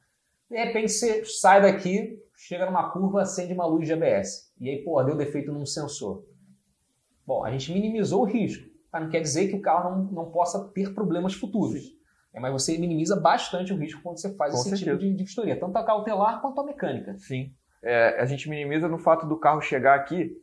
De 0.50 0.58
repente 0.58 0.90
você 0.92 1.24
sai 1.26 1.62
daqui, 1.62 2.22
chega 2.36 2.66
numa 2.66 2.90
curva, 2.92 3.22
acende 3.22 3.54
uma 3.54 3.66
luz 3.66 3.86
de 3.86 3.94
ABS. 3.94 4.52
E 4.60 4.70
aí, 4.70 4.84
pô, 4.84 5.02
deu 5.04 5.16
defeito 5.16 5.52
num 5.52 5.66
sensor. 5.66 6.24
Bom, 7.26 7.44
a 7.46 7.52
gente 7.52 7.72
minimizou 7.72 8.22
o 8.22 8.26
risco. 8.26 8.68
Mas 8.92 9.04
não 9.04 9.10
quer 9.10 9.22
dizer 9.22 9.50
que 9.50 9.56
o 9.56 9.62
carro 9.62 9.92
não, 9.98 10.04
não 10.12 10.32
possa 10.32 10.68
ter 10.70 10.94
problemas 10.96 11.36
futuros. 11.36 11.96
É, 12.34 12.40
mas 12.40 12.52
você 12.52 12.78
minimiza 12.78 13.16
bastante 13.16 13.74
o 13.74 13.78
risco 13.78 14.02
quando 14.02 14.20
você 14.20 14.34
faz 14.36 14.54
Com 14.54 14.60
esse 14.60 14.70
certeza. 14.70 14.92
tipo 14.98 15.00
de, 15.00 15.16
de 15.16 15.24
vistoria, 15.24 15.60
tanto 15.60 15.78
a 15.78 15.84
cautelar 15.84 16.42
quanto 16.42 16.62
a 16.62 16.64
mecânica. 16.66 17.16
Sim. 17.20 17.52
É, 17.82 18.20
a 18.22 18.26
gente 18.26 18.50
minimiza 18.50 18.88
no 18.88 19.00
fato 19.00 19.26
do 19.26 19.38
carro 19.38 19.62
chegar 19.62 19.96
aqui. 19.96 20.36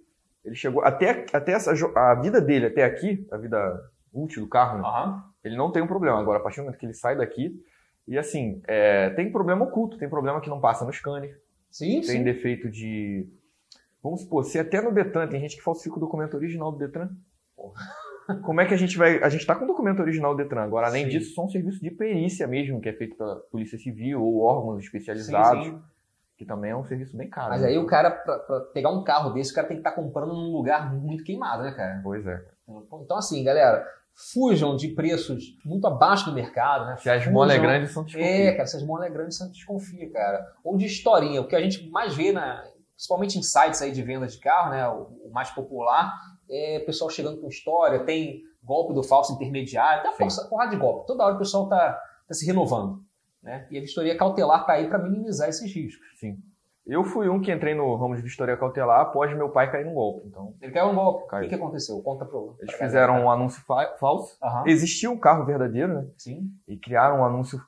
Ele 0.44 0.54
chegou 0.54 0.82
até, 0.84 1.26
até 1.32 1.52
essa, 1.52 1.72
a 1.96 2.14
vida 2.14 2.40
dele 2.40 2.66
até 2.66 2.84
aqui, 2.84 3.26
a 3.30 3.36
vida 3.36 3.90
útil 4.12 4.42
do 4.42 4.48
carro, 4.48 4.78
né? 4.78 4.84
Aham. 4.84 5.24
ele 5.44 5.56
não 5.56 5.70
tem 5.70 5.82
um 5.82 5.86
problema. 5.86 6.18
Agora, 6.18 6.38
a 6.38 6.42
partir 6.42 6.58
do 6.58 6.64
momento 6.64 6.78
que 6.78 6.86
ele 6.86 6.94
sai 6.94 7.16
daqui, 7.16 7.52
e 8.06 8.16
assim, 8.16 8.62
é, 8.66 9.10
tem 9.10 9.30
problema 9.30 9.64
oculto, 9.64 9.98
tem 9.98 10.08
problema 10.08 10.40
que 10.40 10.48
não 10.48 10.60
passa 10.60 10.84
no 10.84 10.92
scanner, 10.92 11.40
Sim, 11.70 12.00
tem 12.00 12.02
sim. 12.02 12.24
defeito 12.24 12.70
de. 12.70 13.28
Vamos 14.02 14.22
supor, 14.22 14.44
se 14.44 14.58
até 14.58 14.80
no 14.80 14.92
Detran 14.92 15.26
tem 15.26 15.40
gente 15.40 15.56
que 15.56 15.62
falsifica 15.62 15.96
o 15.96 16.00
documento 16.00 16.34
original 16.34 16.70
do 16.70 16.78
Detran. 16.78 17.10
Como 18.44 18.60
é 18.60 18.66
que 18.66 18.74
a 18.74 18.76
gente 18.76 18.96
vai. 18.98 19.22
A 19.22 19.28
gente 19.28 19.40
está 19.42 19.54
com 19.54 19.64
o 19.64 19.68
documento 19.68 20.00
original 20.00 20.34
do 20.34 20.42
Detran. 20.42 20.62
Agora, 20.62 20.86
além 20.88 21.04
Sim. 21.04 21.10
disso, 21.10 21.34
só 21.34 21.44
um 21.44 21.48
serviço 21.48 21.80
de 21.80 21.90
perícia 21.90 22.46
mesmo, 22.46 22.80
que 22.80 22.88
é 22.88 22.92
feito 22.92 23.16
pela 23.16 23.36
Polícia 23.50 23.78
Civil 23.78 24.22
ou 24.22 24.40
órgãos 24.42 24.82
especializados, 24.82 25.64
Sim, 25.64 25.70
sim. 25.72 25.82
que 26.36 26.44
também 26.44 26.72
é 26.72 26.76
um 26.76 26.84
serviço 26.84 27.16
bem 27.16 27.28
caro. 27.30 27.50
Mas 27.50 27.62
né? 27.62 27.68
aí 27.68 27.78
o 27.78 27.86
cara, 27.86 28.10
pra, 28.10 28.38
pra 28.40 28.60
pegar 28.72 28.90
um 28.90 29.04
carro 29.04 29.30
desse, 29.30 29.52
o 29.52 29.54
cara 29.54 29.68
tem 29.68 29.76
que 29.76 29.80
estar 29.80 29.92
comprando 29.92 30.32
num 30.34 30.50
lugar 30.52 30.92
muito 30.92 31.22
queimado, 31.24 31.62
né, 31.62 31.70
cara? 31.72 32.00
Pois 32.02 32.26
é. 32.26 32.42
Então, 33.02 33.16
assim, 33.16 33.44
galera, 33.44 33.86
fujam 34.32 34.76
de 34.76 34.88
preços 34.88 35.44
muito 35.64 35.86
abaixo 35.86 36.24
do 36.26 36.34
mercado, 36.34 36.86
né? 36.86 36.96
Se 36.96 37.08
as 37.08 37.26
molas 37.28 37.54
é 37.54 37.58
grande, 37.60 37.86
são 37.88 38.02
É, 38.02 38.06
desconfiadas. 38.06 38.50
cara, 38.52 38.62
essas 38.62 38.82
molas 38.82 39.12
grandes 39.12 39.36
você 39.38 39.48
desconfia, 39.50 40.10
cara. 40.10 40.44
Ou 40.64 40.76
de 40.76 40.86
historinha, 40.86 41.40
o 41.40 41.46
que 41.46 41.54
a 41.54 41.60
gente 41.60 41.88
mais 41.90 42.16
vê, 42.16 42.32
na, 42.32 42.64
principalmente 42.94 43.38
em 43.38 43.42
sites 43.42 43.80
aí 43.82 43.92
de 43.92 44.02
venda 44.02 44.26
de 44.26 44.38
carro, 44.40 44.70
né? 44.70 44.88
O, 44.88 45.28
o 45.28 45.30
mais 45.32 45.50
popular, 45.50 46.12
é 46.50 46.80
pessoal 46.80 47.10
chegando 47.10 47.40
com 47.40 47.48
história, 47.48 48.04
tem 48.04 48.42
golpe 48.62 48.94
do 48.94 49.02
falso 49.02 49.32
intermediário, 49.32 50.02
tem 50.02 50.26
uma 50.26 50.30
Sim. 50.30 50.48
porrada 50.48 50.70
de 50.70 50.76
golpe. 50.76 51.06
Toda 51.06 51.24
hora 51.24 51.34
o 51.34 51.38
pessoal 51.38 51.68
tá, 51.68 51.92
tá 52.26 52.34
se 52.34 52.44
renovando. 52.46 53.00
Né? 53.42 53.66
E 53.70 53.78
a 53.78 53.80
vistoria 53.80 54.16
cautelar 54.16 54.62
está 54.62 54.72
aí 54.72 54.88
para 54.88 54.98
minimizar 54.98 55.48
esses 55.48 55.72
riscos. 55.72 56.04
Sim. 56.18 56.38
Eu 56.84 57.02
fui 57.02 57.28
um 57.28 57.40
que 57.40 57.50
entrei 57.52 57.74
no 57.74 57.96
ramo 57.96 58.14
de 58.14 58.22
vistoria 58.22 58.56
cautelar 58.56 59.00
após 59.00 59.36
meu 59.36 59.48
pai 59.50 59.70
cair 59.70 59.84
num 59.84 59.94
golpe. 59.94 60.26
Então, 60.28 60.54
Ele 60.60 60.70
caiu 60.70 60.86
um 60.86 60.94
golpe. 60.94 61.26
Caiu. 61.26 61.40
O 61.40 61.48
que, 61.48 61.56
que 61.56 61.60
aconteceu? 61.60 62.00
Conta 62.00 62.24
para 62.24 62.38
eles 62.60 62.74
fizeram 62.76 63.24
um 63.24 63.30
anúncio 63.30 63.60
fa- 63.64 63.96
falso. 63.98 64.36
Aham. 64.40 64.62
Existia 64.66 65.10
um 65.10 65.18
carro 65.18 65.44
verdadeiro, 65.44 65.94
né? 65.94 66.06
Sim. 66.16 66.48
E 66.66 66.76
criaram 66.76 67.20
um 67.20 67.24
anúncio. 67.24 67.60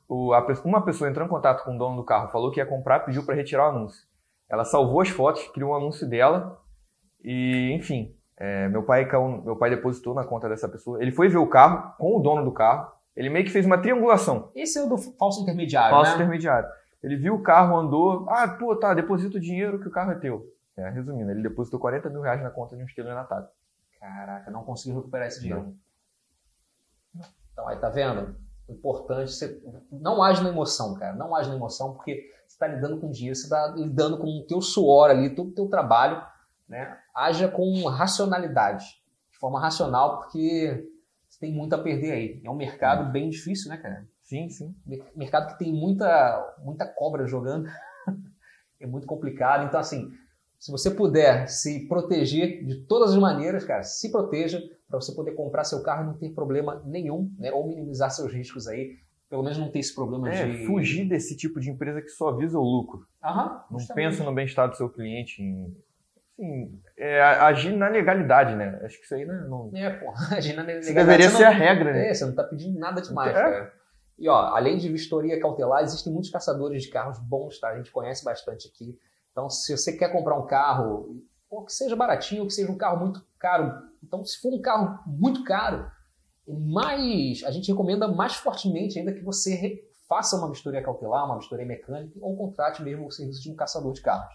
uma 0.64 0.84
pessoa 0.84 1.10
entrou 1.10 1.26
em 1.26 1.28
contato 1.28 1.64
com 1.64 1.74
o 1.74 1.78
dono 1.78 1.96
do 1.96 2.04
carro, 2.04 2.30
falou 2.30 2.52
que 2.52 2.60
ia 2.60 2.66
comprar, 2.66 3.00
pediu 3.00 3.24
para 3.26 3.34
retirar 3.34 3.66
o 3.66 3.76
anúncio. 3.76 4.06
Ela 4.48 4.64
salvou 4.64 5.00
as 5.00 5.08
fotos, 5.08 5.46
criou 5.48 5.72
um 5.72 5.74
anúncio 5.74 6.08
dela 6.08 6.56
e, 7.22 7.72
enfim, 7.72 8.14
é, 8.38 8.68
meu 8.68 8.82
pai 8.84 9.04
caiu- 9.06 9.42
meu 9.42 9.56
pai 9.56 9.68
depositou 9.70 10.14
na 10.14 10.24
conta 10.24 10.48
dessa 10.48 10.68
pessoa. 10.68 11.02
Ele 11.02 11.10
foi 11.12 11.28
ver 11.28 11.38
o 11.38 11.46
carro 11.48 11.94
com 11.98 12.16
o 12.16 12.20
dono 12.20 12.44
do 12.44 12.52
carro. 12.52 12.90
Ele 13.16 13.28
meio 13.28 13.44
que 13.44 13.50
fez 13.50 13.66
uma 13.66 13.78
triangulação, 13.78 14.50
Esse 14.54 14.78
é 14.78 14.82
o 14.84 14.88
do 14.88 14.96
falso 14.96 15.42
intermediário, 15.42 15.90
falso 15.90 16.10
né? 16.12 16.16
intermediário. 16.18 16.68
Ele 17.02 17.16
viu 17.16 17.34
o 17.34 17.42
carro, 17.42 17.76
andou, 17.76 18.26
ah, 18.30 18.46
pô, 18.46 18.76
tá, 18.76 18.94
deposita 18.94 19.36
o 19.38 19.40
dinheiro 19.40 19.80
que 19.80 19.88
o 19.88 19.90
carro 19.90 20.12
é 20.12 20.14
teu. 20.14 20.46
É, 20.76 20.88
resumindo, 20.90 21.28
ele 21.32 21.42
depositou 21.42 21.80
40 21.80 22.08
mil 22.10 22.20
reais 22.20 22.40
na 22.40 22.50
conta 22.50 22.76
de 22.76 22.82
um 22.82 22.86
estelionatário. 22.86 23.48
Caraca, 23.98 24.48
não 24.52 24.62
conseguiu 24.62 24.98
recuperar 24.98 25.26
esse 25.26 25.40
dinheiro. 25.40 25.74
Então, 27.52 27.66
aí, 27.68 27.76
tá 27.78 27.88
vendo? 27.88 28.36
Importante, 28.68 29.32
você 29.32 29.60
não 29.90 30.22
age 30.22 30.42
na 30.42 30.50
emoção, 30.50 30.94
cara. 30.94 31.14
Não 31.16 31.34
age 31.34 31.48
na 31.48 31.56
emoção, 31.56 31.94
porque 31.94 32.14
você 32.46 32.54
está 32.54 32.66
lidando 32.68 33.00
com 33.00 33.10
dinheiro, 33.10 33.34
você 33.34 33.44
está 33.44 33.66
lidando 33.68 34.18
com 34.18 34.26
o 34.26 34.46
teu 34.46 34.60
suor 34.60 35.10
ali, 35.10 35.34
todo 35.34 35.48
o 35.48 35.54
teu 35.54 35.68
trabalho, 35.68 36.22
né? 36.68 36.98
Haja 37.14 37.48
com 37.48 37.86
racionalidade, 37.86 38.84
de 39.32 39.38
forma 39.38 39.60
racional, 39.60 40.20
porque 40.20 40.86
você 41.28 41.40
tem 41.40 41.52
muito 41.52 41.74
a 41.74 41.78
perder 41.78 42.12
aí. 42.12 42.40
É 42.44 42.50
um 42.50 42.56
mercado 42.56 43.10
bem 43.10 43.30
difícil, 43.30 43.70
né, 43.70 43.76
cara? 43.76 44.06
Sim, 44.22 44.48
sim. 44.50 44.74
mercado 45.16 45.52
que 45.52 45.58
tem 45.58 45.72
muita, 45.72 46.56
muita 46.62 46.86
cobra 46.86 47.26
jogando. 47.26 47.68
é 48.80 48.86
muito 48.86 49.06
complicado. 49.06 49.66
Então, 49.66 49.80
assim, 49.80 50.10
se 50.58 50.70
você 50.70 50.90
puder 50.90 51.48
se 51.48 51.86
proteger 51.88 52.64
de 52.66 52.82
todas 52.86 53.12
as 53.12 53.16
maneiras, 53.16 53.64
cara, 53.64 53.82
se 53.82 54.10
proteja 54.10 54.60
para 54.88 55.00
você 55.00 55.14
poder 55.14 55.32
comprar 55.32 55.64
seu 55.64 55.82
carro 55.82 56.02
e 56.02 56.06
não 56.06 56.18
ter 56.18 56.30
problema 56.34 56.82
nenhum, 56.84 57.32
né? 57.38 57.52
Ou 57.52 57.66
minimizar 57.68 58.10
seus 58.10 58.32
riscos 58.32 58.66
aí. 58.66 58.96
Pelo 59.30 59.42
menos 59.42 59.58
não 59.58 59.70
ter 59.70 59.78
esse 59.80 59.94
problema 59.94 60.30
É, 60.30 60.46
de. 60.48 60.66
fugir 60.66 61.06
desse 61.06 61.36
tipo 61.36 61.60
de 61.60 61.70
empresa 61.70 62.00
que 62.00 62.08
só 62.08 62.34
visa 62.34 62.58
o 62.58 62.62
lucro. 62.62 63.06
Aham, 63.22 63.62
Não 63.70 63.86
pensa 63.94 64.24
no 64.24 64.34
bem-estar 64.34 64.68
do 64.70 64.76
seu 64.76 64.88
cliente, 64.88 65.42
em, 65.42 65.76
assim, 66.38 66.80
é, 66.96 67.20
agir 67.22 67.72
na 67.76 67.88
legalidade, 67.88 68.54
né? 68.54 68.80
Acho 68.84 68.98
que 68.98 69.04
isso 69.04 69.14
aí 69.14 69.24
né, 69.24 69.44
não. 69.48 69.70
É, 69.74 69.90
pô, 69.90 70.12
imagina 70.30 70.62
na 70.62 70.72
Isso 70.72 70.88
legalidade, 70.88 70.94
deveria 70.94 71.30
você 71.30 71.36
ser 71.36 71.42
não- 71.44 71.50
a 71.50 71.54
regra, 71.54 71.92
né? 71.92 72.08
É, 72.10 72.14
você 72.14 72.24
não 72.24 72.34
tá 72.34 72.44
pedindo 72.44 72.78
nada 72.78 73.00
demais, 73.02 73.30
É. 73.30 73.40
cara. 73.40 73.72
E 74.18 74.28
ó, 74.28 74.34
além 74.56 74.78
de 74.78 74.88
vistoria 74.88 75.38
cautelar, 75.40 75.82
existem 75.82 76.12
muitos 76.12 76.30
caçadores 76.30 76.82
de 76.82 76.90
carros 76.90 77.18
bons, 77.18 77.60
tá? 77.60 77.68
A 77.68 77.76
gente 77.76 77.90
conhece 77.92 78.24
bastante 78.24 78.68
aqui. 78.68 78.98
Então, 79.30 79.48
se 79.48 79.76
você 79.76 79.96
quer 79.96 80.10
comprar 80.10 80.36
um 80.36 80.46
carro, 80.46 81.22
ou 81.48 81.64
que 81.64 81.72
seja 81.72 81.94
baratinho, 81.94 82.42
ou 82.42 82.48
que 82.48 82.54
seja 82.54 82.70
um 82.70 82.76
carro 82.76 82.98
muito 82.98 83.24
caro, 83.38 83.72
então 84.02 84.24
se 84.24 84.40
for 84.40 84.52
um 84.52 84.60
carro 84.60 84.98
muito 85.06 85.44
caro, 85.44 85.88
mais 86.46 87.42
a 87.44 87.50
gente 87.50 87.70
recomenda 87.70 88.08
mais 88.08 88.34
fortemente 88.34 88.98
ainda 88.98 89.12
que 89.12 89.22
você 89.22 89.84
faça 90.08 90.36
uma 90.36 90.50
vistoria 90.50 90.82
cautelar, 90.82 91.24
uma 91.26 91.38
vistoria 91.38 91.66
mecânica, 91.66 92.18
ou 92.20 92.36
contrate 92.36 92.82
mesmo 92.82 93.06
o 93.06 93.10
serviço 93.10 93.42
de 93.42 93.50
um 93.52 93.54
caçador 93.54 93.92
de 93.92 94.00
carros. 94.00 94.34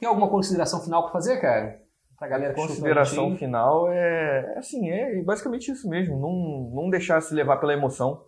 Tem 0.00 0.08
alguma 0.08 0.28
consideração 0.28 0.80
final 0.80 1.02
para 1.04 1.12
fazer, 1.12 1.38
cara? 1.40 1.78
Pra 2.18 2.26
galera 2.28 2.52
que 2.54 2.60
Consideração 2.60 3.36
final 3.36 3.90
é 3.92 4.54
assim, 4.58 4.90
é 4.90 5.22
basicamente 5.22 5.70
isso 5.70 5.88
mesmo. 5.88 6.18
Não, 6.18 6.70
não 6.82 6.90
deixar 6.90 7.20
se 7.20 7.32
levar 7.34 7.58
pela 7.58 7.72
emoção. 7.72 8.24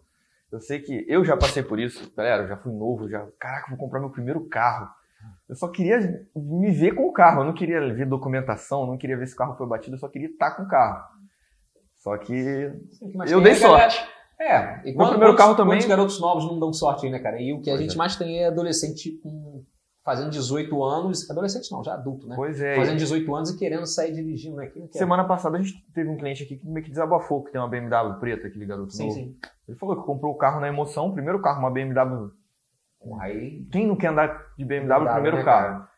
Eu 0.51 0.61
sei 0.61 0.81
que 0.81 1.05
eu 1.09 1.25
já 1.25 1.37
passei 1.37 1.63
por 1.63 1.81
isso, 1.81 2.11
galera. 2.15 2.43
Eu 2.45 2.49
já 2.49 2.57
fui 2.59 2.73
novo, 2.73 3.09
já. 3.09 3.27
Caraca, 3.39 3.69
vou 3.71 3.79
comprar 3.79 4.01
meu 4.01 4.11
primeiro 4.11 4.47
carro. 4.49 4.89
Eu 5.49 5.55
só 5.55 5.69
queria 5.69 5.99
me 6.35 6.71
ver 6.71 6.95
com 6.95 7.07
o 7.09 7.13
carro, 7.13 7.43
eu 7.43 7.45
não 7.47 7.55
queria 7.55 7.81
ver 7.95 8.07
documentação, 8.07 8.87
não 8.87 8.99
queria 8.99 9.17
ver 9.17 9.27
se 9.27 9.35
o 9.35 9.37
carro 9.37 9.57
foi 9.57 9.67
batido, 9.67 9.95
eu 9.97 10.01
só 10.01 10.09
queria 10.09 10.29
estar 10.29 10.53
com 10.57 10.65
o 10.65 10.69
carro. 10.69 11.05
Só 11.99 12.17
que 12.19 12.73
Mas 13.15 13.31
eu 13.31 13.41
dei 13.41 13.53
a 13.53 13.59
galera- 13.59 13.91
sorte. 13.91 14.09
É, 14.41 14.81
e 14.81 14.85
Meu 14.87 14.95
quando- 14.97 15.09
primeiro 15.11 15.33
quantos- 15.35 15.37
carro 15.37 15.55
também- 15.57 15.75
Quantos 15.77 15.87
garotos 15.87 16.21
novos 16.21 16.45
não 16.47 16.59
dão 16.59 16.73
sorte 16.73 17.07
aí, 17.07 17.13
né, 17.13 17.21
cara? 17.21 17.41
E 17.41 17.53
o 17.53 17.61
que 17.61 17.71
a 17.71 17.75
Pois 17.75 17.83
gente 17.83 17.95
é. 17.95 17.99
mais 17.99 18.17
tem 18.17 18.43
é 18.43 18.47
adolescente 18.49 19.13
com- 19.23 19.63
fazendo 20.05 20.31
18 20.31 20.83
anos. 20.83 21.31
Adolescente 21.31 21.71
não, 21.71 21.83
já 21.83 21.95
adulto, 21.95 22.27
né? 22.27 22.37
Pois 22.37 22.61
é. 22.61 22.77
Fazendo 22.77 22.99
18 22.99 23.35
anos 23.35 23.51
e 23.51 23.57
querendo 23.57 23.87
sair 23.87 24.13
dirigindo, 24.13 24.57
né? 24.57 24.71
Semana 24.91 25.25
passada 25.25 25.57
a 25.57 25.63
gente 25.63 25.85
teve 25.93 26.11
um 26.11 26.17
cliente 26.17 26.43
aqui 26.43 26.57
que 26.57 26.67
meio 26.67 26.85
que 26.85 26.91
desabafou, 26.91 27.43
que 27.43 27.53
tem 27.53 27.61
uma 27.61 27.69
BMW 27.69 28.19
preta, 28.19 28.47
aquele 28.49 28.67
garoto 28.67 28.93
Sim, 28.93 29.05
novo. 29.07 29.15
sim. 29.15 29.37
Ele 29.69 29.79
falou 29.79 29.97
que 29.97 30.07
comprou 30.07 30.33
o 30.33 30.37
carro 30.37 30.61
na 30.61 30.69
emoção, 30.69 31.13
primeiro 31.13 31.41
carro, 31.41 31.61
uma 31.61 31.71
BMW. 31.71 32.31
Aí, 33.21 33.67
Quem 33.73 33.87
não 33.87 33.97
quer 33.97 34.09
andar 34.09 34.53
de 34.57 34.65
BMW 34.65 35.05
no 35.05 35.13
primeiro 35.13 35.37
né, 35.39 35.45
carro? 35.45 35.79
cara? 35.79 35.89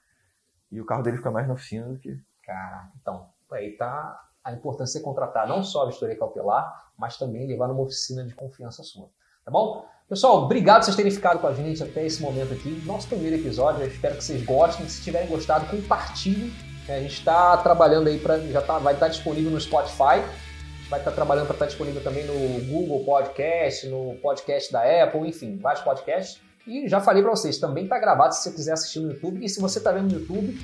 E 0.70 0.80
o 0.80 0.86
carro 0.86 1.02
dele 1.02 1.18
fica 1.18 1.30
mais 1.30 1.46
na 1.46 1.54
oficina 1.54 1.86
do 1.86 1.98
que. 1.98 2.16
Caraca, 2.42 2.92
então, 3.00 3.28
aí 3.52 3.76
tá 3.76 4.20
a 4.42 4.52
importância 4.52 4.98
de 5.00 5.04
contratar 5.04 5.48
não 5.48 5.62
só 5.62 5.82
a 5.82 5.86
vistoria 5.86 6.18
cautelar, 6.18 6.90
mas 6.98 7.16
também 7.16 7.46
levar 7.46 7.68
numa 7.68 7.82
oficina 7.82 8.24
de 8.24 8.34
confiança 8.34 8.82
sua. 8.82 9.08
Tá 9.44 9.50
bom? 9.50 9.86
Pessoal, 10.06 10.42
obrigado 10.44 10.80
por 10.80 10.84
vocês 10.84 10.96
terem 10.96 11.10
ficado 11.10 11.38
com 11.38 11.46
a 11.46 11.54
gente 11.54 11.82
até 11.82 12.04
esse 12.04 12.20
momento 12.20 12.52
aqui. 12.52 12.82
Nosso 12.84 13.08
primeiro 13.08 13.36
episódio, 13.36 13.82
eu 13.82 13.88
espero 13.88 14.16
que 14.16 14.22
vocês 14.22 14.44
gostem. 14.44 14.86
Se 14.86 15.02
tiverem 15.02 15.26
gostado, 15.26 15.64
compartilhem. 15.66 16.52
É, 16.86 16.96
A 16.96 17.00
gente 17.00 17.14
está 17.14 17.56
trabalhando 17.56 18.08
aí 18.08 18.18
para 18.18 18.38
já 18.38 18.60
tá, 18.60 18.78
vai 18.78 18.92
estar 18.92 19.08
disponível 19.08 19.50
no 19.50 19.58
Spotify, 19.58 20.22
vai 20.90 21.00
estar 21.00 21.10
trabalhando 21.12 21.46
para 21.46 21.54
estar 21.54 21.66
disponível 21.66 22.02
também 22.02 22.26
no 22.26 22.66
Google 22.66 23.02
Podcast, 23.02 23.86
no 23.86 24.14
podcast 24.16 24.70
da 24.70 24.82
Apple, 25.04 25.26
enfim, 25.26 25.56
vários 25.56 25.82
podcasts. 25.82 26.38
E 26.66 26.86
já 26.86 27.00
falei 27.00 27.22
para 27.22 27.30
vocês, 27.30 27.56
também 27.56 27.84
está 27.84 27.98
gravado 27.98 28.34
se 28.34 28.42
você 28.42 28.50
quiser 28.50 28.72
assistir 28.74 29.00
no 29.00 29.10
YouTube. 29.10 29.42
E 29.42 29.48
se 29.48 29.58
você 29.58 29.78
está 29.78 29.90
vendo 29.90 30.12
no 30.12 30.20
YouTube, 30.20 30.60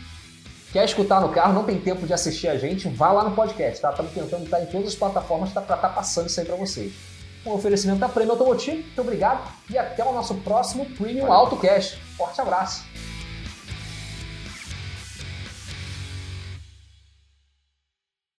quer 0.71 0.85
escutar 0.85 1.19
no 1.19 1.31
carro, 1.31 1.55
não 1.55 1.65
tem 1.65 1.81
tempo 1.81 2.07
de 2.07 2.13
assistir 2.13 2.49
a 2.49 2.59
gente, 2.59 2.91
vá 2.91 3.11
lá 3.11 3.25
no 3.25 3.35
podcast, 3.35 3.81
tá? 3.81 3.89
Estamos 3.89 4.13
tentando 4.13 4.45
estar 4.45 4.61
em 4.61 4.67
todas 4.67 4.89
as 4.89 4.95
plataformas 4.95 5.51
para 5.51 5.63
estar 5.63 5.89
passando 5.95 6.27
isso 6.27 6.39
aí 6.39 6.45
para 6.45 6.57
vocês. 6.57 6.93
Um 7.45 7.53
oferecimento 7.53 7.99
da 7.99 8.09
Prêmio 8.09 8.33
Automotivo, 8.33 8.77
muito 8.77 9.01
obrigado 9.01 9.51
e 9.71 9.79
até 9.79 10.05
o 10.05 10.13
nosso 10.13 10.35
próximo 10.37 10.85
Premium 10.85 11.27
Valeu. 11.27 11.33
AutoCast. 11.33 11.97
Forte 12.17 12.41
abraço! 12.41 12.90